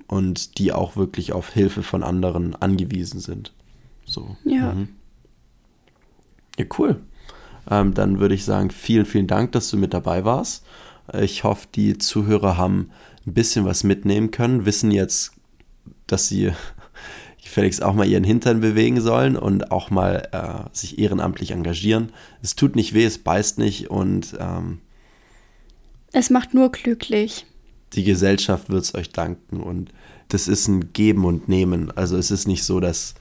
und 0.07 0.57
die 0.57 0.73
auch 0.73 0.95
wirklich 0.95 1.31
auf 1.31 1.49
Hilfe 1.49 1.83
von 1.83 2.03
anderen 2.03 2.55
angewiesen 2.55 3.19
sind. 3.19 3.53
So. 4.05 4.35
Ja. 4.43 4.73
Mhm. 4.73 4.89
Ja, 6.57 6.65
cool. 6.77 7.01
Ähm, 7.69 7.93
dann 7.93 8.19
würde 8.19 8.35
ich 8.35 8.43
sagen, 8.43 8.69
vielen, 8.69 9.05
vielen 9.05 9.27
Dank, 9.27 9.53
dass 9.53 9.69
du 9.69 9.77
mit 9.77 9.93
dabei 9.93 10.25
warst. 10.25 10.65
Ich 11.19 11.43
hoffe, 11.43 11.67
die 11.73 11.97
Zuhörer 11.97 12.57
haben 12.57 12.91
ein 13.25 13.33
bisschen 13.33 13.65
was 13.65 13.83
mitnehmen 13.83 14.31
können, 14.31 14.65
wissen 14.65 14.91
jetzt, 14.91 15.33
dass 16.07 16.27
sie 16.27 16.51
gefälligst 17.53 17.83
auch 17.83 17.93
mal 17.93 18.07
ihren 18.07 18.23
Hintern 18.23 18.61
bewegen 18.61 18.99
sollen 18.99 19.37
und 19.37 19.71
auch 19.71 19.91
mal 19.91 20.27
äh, 20.31 20.75
sich 20.75 20.97
ehrenamtlich 20.97 21.51
engagieren. 21.51 22.11
Es 22.41 22.55
tut 22.55 22.75
nicht 22.75 22.95
weh, 22.95 23.05
es 23.05 23.19
beißt 23.19 23.59
nicht 23.59 23.91
und 23.91 24.35
ähm, 24.39 24.79
es 26.11 26.31
macht 26.31 26.55
nur 26.55 26.71
glücklich. 26.71 27.45
Die 27.93 28.03
Gesellschaft 28.03 28.71
wird 28.71 28.83
es 28.83 28.95
euch 28.95 29.11
danken 29.11 29.61
und 29.61 29.91
das 30.29 30.47
ist 30.47 30.67
ein 30.67 30.93
Geben 30.93 31.25
und 31.25 31.47
Nehmen. 31.47 31.95
Also 31.95 32.17
es 32.17 32.31
ist 32.31 32.47
nicht 32.47 32.63
so, 32.63 32.79
dass 32.79 33.13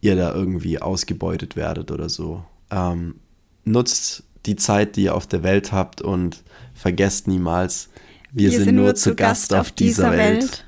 ihr 0.00 0.16
da 0.16 0.34
irgendwie 0.34 0.80
ausgebeutet 0.80 1.54
werdet 1.54 1.90
oder 1.90 2.08
so. 2.08 2.42
Ähm, 2.70 3.16
nutzt 3.66 4.22
die 4.46 4.56
Zeit, 4.56 4.96
die 4.96 5.02
ihr 5.04 5.14
auf 5.14 5.26
der 5.26 5.42
Welt 5.42 5.70
habt 5.70 6.00
und 6.00 6.42
vergesst 6.72 7.28
niemals, 7.28 7.90
wir, 8.32 8.50
wir 8.50 8.56
sind, 8.56 8.64
sind, 8.64 8.76
nur 8.76 8.94
zu 8.94 9.14
Gast 9.14 9.52
auf 9.52 9.70
dieser 9.70 10.12
Welt. 10.12 10.44
Welt. 10.44 10.58